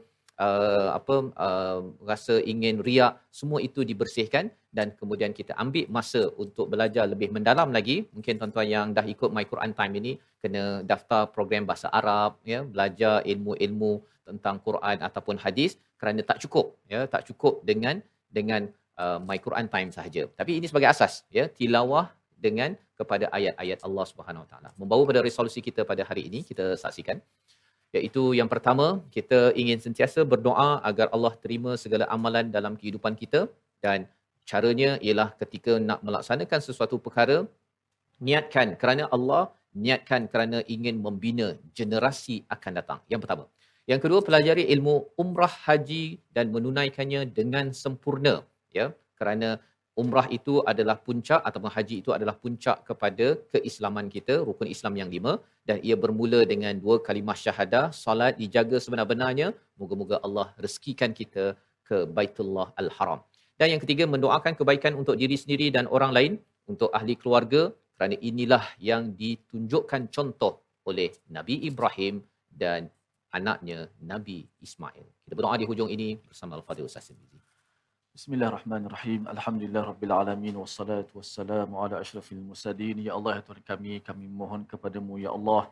uh, 0.47 0.89
apa 0.99 1.17
uh, 1.47 1.81
rasa 2.11 2.35
ingin 2.53 2.81
riak 2.89 3.21
semua 3.39 3.59
itu 3.69 3.85
dibersihkan 3.91 4.49
dan 4.77 4.95
kemudian 5.01 5.33
kita 5.39 5.53
ambil 5.63 5.85
masa 5.97 6.23
untuk 6.43 6.67
belajar 6.73 7.05
lebih 7.13 7.29
mendalam 7.37 7.69
lagi. 7.77 7.97
Mungkin 8.17 8.41
tuan-tuan 8.41 8.69
yang 8.77 8.87
dah 8.97 9.05
ikut 9.15 9.31
my 9.37 9.45
Quran 9.53 9.73
time 9.79 9.95
ini 10.01 10.13
kena 10.43 10.65
daftar 10.91 11.23
program 11.35 11.69
bahasa 11.71 11.89
Arab 12.01 12.41
ya 12.53 12.61
belajar 12.65 13.21
ilmu-ilmu 13.33 13.93
tentang 14.31 14.57
Quran 14.67 14.97
ataupun 15.09 15.37
hadis 15.45 15.77
kerana 16.01 16.21
tak 16.31 16.39
cukup 16.43 16.67
ya 16.93 17.05
tak 17.15 17.29
cukup 17.29 17.61
dengan 17.71 18.01
dengan 18.39 18.71
uh, 19.03 19.19
my 19.29 19.39
Quran 19.47 19.67
time 19.75 19.91
sahaja. 19.97 20.23
Tapi 20.41 20.63
ini 20.63 20.67
sebagai 20.71 20.89
asas 20.95 21.27
ya 21.39 21.45
tilawah 21.51 22.07
dengan 22.47 22.73
kepada 22.97 23.29
ayat-ayat 23.37 23.81
Allah 23.85 24.05
Subhanahu 24.09 24.45
Wa 24.45 24.49
Taala. 24.53 24.71
Membawa 24.81 25.03
pada 25.11 25.21
resolusi 25.29 25.61
kita 25.69 25.85
pada 25.91 26.03
hari 26.09 26.29
ini 26.29 26.41
kita 26.51 26.79
saksikan 26.83 27.21
iaitu 27.97 28.23
yang 28.39 28.49
pertama 28.53 28.87
kita 29.17 29.41
ingin 29.61 29.79
sentiasa 29.87 30.21
berdoa 30.33 30.71
agar 30.91 31.07
Allah 31.15 31.35
terima 31.45 31.73
segala 31.85 32.05
amalan 32.17 32.47
dalam 32.57 32.75
kehidupan 32.81 33.15
kita 33.23 33.41
dan 33.85 34.07
caranya 34.51 34.91
ialah 35.07 35.29
ketika 35.41 35.73
nak 35.89 36.01
melaksanakan 36.07 36.61
sesuatu 36.69 36.97
perkara 37.07 37.39
niatkan 38.27 38.69
kerana 38.81 39.05
Allah 39.17 39.43
niatkan 39.85 40.27
kerana 40.33 40.59
ingin 40.75 40.99
membina 41.05 41.55
generasi 41.79 42.43
akan 42.55 42.73
datang. 42.79 43.01
Yang 43.13 43.21
pertama. 43.25 43.45
Yang 43.91 44.01
kedua 44.07 44.21
pelajari 44.27 44.65
ilmu 44.75 44.95
umrah 45.23 45.51
haji 45.67 46.05
dan 46.37 46.51
menunaikannya 46.55 47.27
dengan 47.39 47.75
sempurna 47.83 48.35
ya. 48.79 48.87
Kerana 49.19 49.59
umrah 50.03 50.27
itu 50.39 50.55
adalah 50.73 50.97
puncak 51.07 51.41
ataupun 51.49 51.71
haji 51.77 51.97
itu 52.03 52.11
adalah 52.17 52.35
puncak 52.43 52.77
kepada 52.89 53.27
keislaman 53.55 54.07
kita 54.17 54.35
rukun 54.49 54.69
Islam 54.75 54.95
yang 55.01 55.11
lima 55.15 55.33
dan 55.69 55.79
ia 55.89 55.97
bermula 56.03 56.41
dengan 56.53 56.75
dua 56.85 56.97
kalimah 57.07 57.37
syahadah 57.45 57.85
solat 58.03 58.35
dijaga 58.43 58.79
sebenar-benarnya 58.85 59.49
moga-moga 59.81 60.19
Allah 60.27 60.47
rezekikan 60.65 61.13
kita 61.21 61.47
ke 61.89 61.99
Baitullah 62.17 62.69
Al-Haram 62.83 63.21
dan 63.61 63.69
yang 63.73 63.83
ketiga 63.85 64.07
mendoakan 64.15 64.55
kebaikan 64.61 64.95
untuk 65.01 65.17
diri 65.23 65.37
sendiri 65.43 65.69
dan 65.77 65.87
orang 65.97 66.13
lain 66.17 66.33
untuk 66.73 66.91
ahli 66.99 67.15
keluarga 67.23 67.63
kerana 67.99 68.17
inilah 68.31 68.65
yang 68.89 69.13
ditunjukkan 69.23 70.09
contoh 70.17 70.53
oleh 70.89 71.11
Nabi 71.37 71.69
Ibrahim 71.69 72.25
dan 72.63 72.89
anaknya 73.39 73.79
Nabi 74.13 74.39
Ismail. 74.67 75.07
Kita 75.25 75.35
berdoa 75.39 75.57
di 75.61 75.67
hujung 75.71 75.91
ini 75.97 76.19
bersama 76.31 76.59
Al-Fadhil 76.59 76.89
Ustaz 76.91 77.09
Tirmizi. 77.09 77.40
Bismillahirrahmanirrahim. 78.11 79.31
Alhamdulillah 79.31 79.95
Rabbil 79.95 80.11
Alamin. 80.11 80.55
Wassalatu 80.59 81.23
wassalamu 81.23 81.79
ala 81.79 82.03
ashrafil 82.03 82.43
musadin. 82.43 82.99
Ya 82.99 83.15
Allah, 83.15 83.39
ya 83.39 83.43
Tuhan 83.47 83.63
kami, 83.63 84.03
kami 84.03 84.27
mohon 84.27 84.67
kepadamu, 84.67 85.15
Ya 85.15 85.31
Allah. 85.31 85.71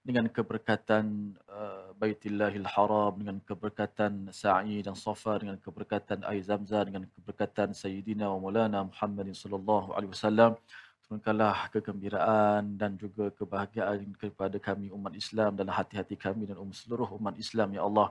Dengan 0.00 0.24
keberkatan 0.32 1.36
uh, 1.44 1.92
Baitillahil 2.00 2.64
Haram, 2.64 3.20
dengan 3.20 3.36
keberkatan 3.44 4.32
Sa'i 4.32 4.80
dan 4.80 4.96
Safa, 4.96 5.36
dengan 5.36 5.60
keberkatan 5.60 6.24
Air 6.24 6.40
Zamzam, 6.40 6.88
dengan 6.88 7.04
keberkatan 7.04 7.76
Sayyidina 7.76 8.24
wa 8.32 8.40
Maulana 8.40 8.80
Muhammadin 8.88 9.36
sallallahu 9.36 9.92
alaihi 9.92 10.16
wasallam. 10.16 10.56
Turunkanlah 11.04 11.68
kegembiraan 11.68 12.80
dan 12.80 12.96
juga 12.96 13.28
kebahagiaan 13.28 14.08
kepada 14.16 14.56
kami 14.56 14.88
umat 14.88 15.12
Islam 15.12 15.52
dalam 15.52 15.76
hati-hati 15.76 16.16
kami 16.16 16.48
dan 16.48 16.56
um, 16.56 16.72
seluruh 16.72 17.12
umat 17.20 17.36
Islam, 17.36 17.76
Ya 17.76 17.84
Allah. 17.84 18.08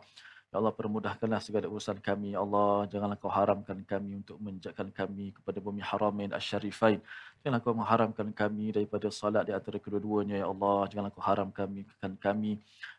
Ya 0.49 0.57
Allah 0.57 0.73
permudahkanlah 0.73 1.45
segala 1.45 1.69
urusan 1.69 2.01
kami. 2.01 2.33
Ya 2.33 2.41
Allah 2.41 2.89
janganlah 2.89 3.21
kau 3.21 3.29
haramkan 3.29 3.85
kami 3.85 4.25
untuk 4.25 4.41
menjakkan 4.41 4.89
kami 4.89 5.29
kepada 5.37 5.61
bumi 5.61 5.77
haramain 5.77 6.33
asyarifain. 6.33 6.97
Janganlah 7.45 7.61
kau 7.61 7.77
mengharamkan 7.77 8.33
kami 8.33 8.73
daripada 8.73 9.13
salat 9.13 9.45
di 9.45 9.53
antara 9.53 9.77
kedua-duanya 9.77 10.41
Ya 10.41 10.49
Allah. 10.49 10.89
Janganlah 10.89 11.13
kau 11.13 11.21
haramkan 11.21 11.69
kami, 11.69 11.85
kami 12.17 12.51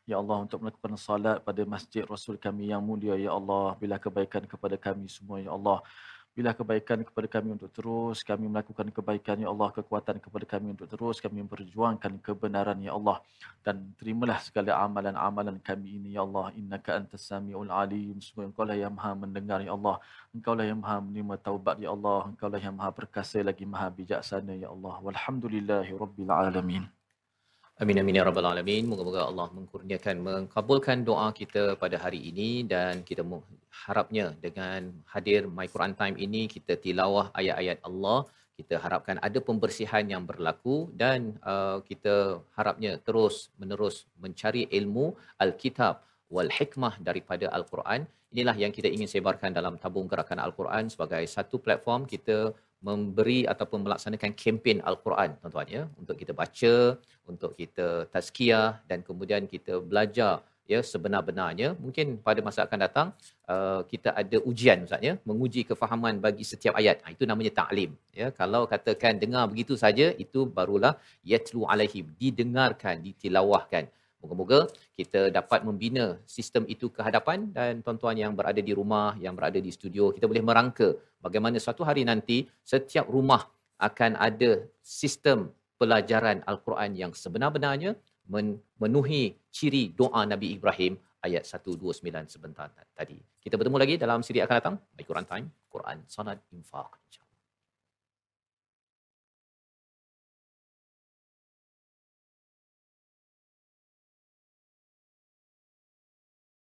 Ya 0.07 0.23
Allah 0.23 0.47
untuk 0.47 0.63
melakukan 0.63 0.95
salat 0.95 1.43
pada 1.43 1.67
masjid 1.67 2.07
Rasul 2.07 2.39
kami 2.39 2.71
yang 2.71 2.87
mulia 2.87 3.19
Ya 3.19 3.35
Allah. 3.35 3.75
Bila 3.83 3.99
kebaikan 3.99 4.47
kepada 4.47 4.79
kami 4.79 5.11
semua 5.11 5.43
Ya 5.43 5.51
Allah 5.51 5.83
Bila 6.31 6.55
kebaikan 6.55 7.03
kepada 7.03 7.27
kami 7.27 7.59
untuk 7.59 7.75
terus 7.75 8.23
kami 8.23 8.47
melakukan 8.47 8.87
kebaikan 8.95 9.37
Ya 9.43 9.51
Allah 9.51 9.75
kekuatan 9.75 10.23
kepada 10.23 10.47
kami 10.47 10.79
untuk 10.79 10.87
terus 10.87 11.19
kami 11.19 11.43
memperjuangkan 11.43 12.23
kebenaran 12.23 12.79
Ya 12.79 12.95
Allah. 12.95 13.19
Dan 13.67 13.91
terimalah 13.99 14.39
segala 14.39 14.79
amalan-amalan 14.79 15.59
kami 15.59 15.99
ini 15.99 16.15
Ya 16.15 16.23
Allah. 16.23 16.55
Innaka 16.55 16.95
antas 17.03 17.27
samiul 17.27 17.69
alim. 17.69 18.23
Semua 18.23 18.47
engkau 18.47 18.63
lah 18.63 18.79
yang 18.79 18.95
maha 18.95 19.13
mendengar 19.19 19.59
Ya 19.59 19.75
Allah. 19.75 19.99
Engkau 20.31 20.55
lah 20.55 20.65
yang 20.71 20.79
maha 20.79 21.03
menerima 21.03 21.35
taubat 21.43 21.83
Ya 21.83 21.91
Allah. 21.91 22.31
Engkau 22.31 22.47
lah 22.47 22.61
yang 22.63 22.79
maha 22.79 22.95
perkasa 22.95 23.43
lagi 23.43 23.67
maha 23.67 23.91
bijaksana 23.91 24.55
Ya 24.55 24.71
Allah. 24.71 24.95
Walhamdulillahi 25.03 25.99
rabbil 25.99 26.31
alamin 26.31 26.87
Amin 27.83 27.97
amin 28.01 28.19
ya 28.19 28.25
rabbal 28.29 28.45
alamin. 28.49 28.85
Moga-moga 28.91 29.21
Allah 29.25 29.49
mengkurniakan 29.57 30.17
mengabulkan 30.27 31.01
doa 31.01 31.29
kita 31.39 31.63
pada 31.83 31.97
hari 32.03 32.21
ini 32.31 32.49
dan 32.73 33.01
kita 33.09 33.25
harapnya 33.85 34.37
dengan 34.45 34.93
hadir 35.13 35.49
My 35.49 35.65
Quran 35.73 35.97
Time 36.01 36.17
ini 36.21 36.43
kita 36.55 36.77
tilawah 36.77 37.33
ayat-ayat 37.41 37.81
Allah. 37.89 38.29
Kita 38.59 38.77
harapkan 38.85 39.17
ada 39.29 39.39
pembersihan 39.49 40.05
yang 40.13 40.29
berlaku 40.29 40.93
dan 40.93 41.41
uh, 41.41 41.81
kita 41.91 42.45
harapnya 42.53 43.01
terus 43.07 43.49
menerus 43.57 44.05
mencari 44.21 44.69
ilmu 44.79 45.17
Alkitab 45.41 46.05
wal 46.29 46.53
hikmah 46.53 47.01
daripada 47.01 47.49
Al-Quran. 47.49 48.05
Inilah 48.37 48.57
yang 48.61 48.77
kita 48.77 48.93
ingin 48.93 49.09
sebarkan 49.09 49.57
dalam 49.57 49.81
tabung 49.81 50.05
gerakan 50.05 50.37
Al-Quran 50.45 50.93
sebagai 50.93 51.25
satu 51.37 51.57
platform 51.65 52.05
kita 52.05 52.53
memberi 52.81 53.45
ataupun 53.53 53.85
melaksanakan 53.85 54.33
kempen 54.41 54.79
Al-Quran 54.91 55.37
tuan-tuan 55.41 55.69
ya. 55.77 55.83
Untuk 56.01 56.17
kita 56.21 56.33
baca 56.41 56.75
untuk 57.29 57.53
kita 57.61 58.09
tazkiyah 58.15 58.81
dan 58.89 59.05
kemudian 59.09 59.45
kita 59.45 59.79
belajar 59.91 60.41
ya 60.73 60.81
sebenar-benarnya. 60.91 61.69
Mungkin 61.85 62.07
pada 62.27 62.41
masa 62.47 62.65
akan 62.67 62.79
datang 62.87 63.09
uh, 63.53 63.81
kita 63.93 64.11
ada 64.23 64.37
ujian 64.51 64.89
ustaz 64.89 65.05
ya. 65.09 65.15
Menguji 65.29 65.63
kefahaman 65.71 66.23
bagi 66.25 66.45
setiap 66.53 66.75
ayat. 66.81 67.05
Ha, 67.05 67.13
itu 67.17 67.25
namanya 67.31 67.53
taklim 67.61 67.93
ya. 68.21 68.29
Kalau 68.41 68.63
katakan 68.73 69.21
dengar 69.23 69.45
begitu 69.53 69.77
saja 69.85 70.09
itu 70.25 70.49
barulah 70.59 70.95
yatlu 71.33 71.69
alaihim 71.69 72.09
didengarkan 72.23 73.05
ditilawahkan 73.07 73.85
Moga-moga 74.21 74.69
kita 74.93 75.33
dapat 75.33 75.65
membina 75.65 76.21
sistem 76.29 76.69
itu 76.69 76.93
ke 76.93 77.01
hadapan 77.01 77.49
dan 77.57 77.81
tuan-tuan 77.81 78.17
yang 78.21 78.33
berada 78.37 78.61
di 78.61 78.73
rumah, 78.77 79.17
yang 79.17 79.33
berada 79.33 79.57
di 79.57 79.73
studio, 79.73 80.13
kita 80.13 80.29
boleh 80.29 80.45
merangka 80.45 80.93
bagaimana 81.25 81.57
suatu 81.57 81.83
hari 81.89 82.05
nanti 82.05 82.45
setiap 82.61 83.09
rumah 83.09 83.49
akan 83.81 84.21
ada 84.21 84.61
sistem 84.85 85.49
pelajaran 85.81 86.45
Al-Quran 86.45 86.93
yang 86.93 87.13
sebenar-benarnya 87.17 87.97
memenuhi 88.29 89.41
ciri 89.49 89.97
doa 89.97 90.29
Nabi 90.29 90.53
Ibrahim 90.53 91.01
ayat 91.25 91.49
129 91.49 92.05
sebentar 92.29 92.69
tadi. 92.93 93.17
Kita 93.41 93.57
bertemu 93.57 93.77
lagi 93.81 93.95
dalam 93.97 94.21
siri 94.21 94.45
akan 94.45 94.57
datang. 94.61 94.77
Baik 94.93 95.09
Quran 95.09 95.27
Time, 95.27 95.47
Quran, 95.73 95.99
Sanad, 96.05 96.39
Infaq. 96.53 97.01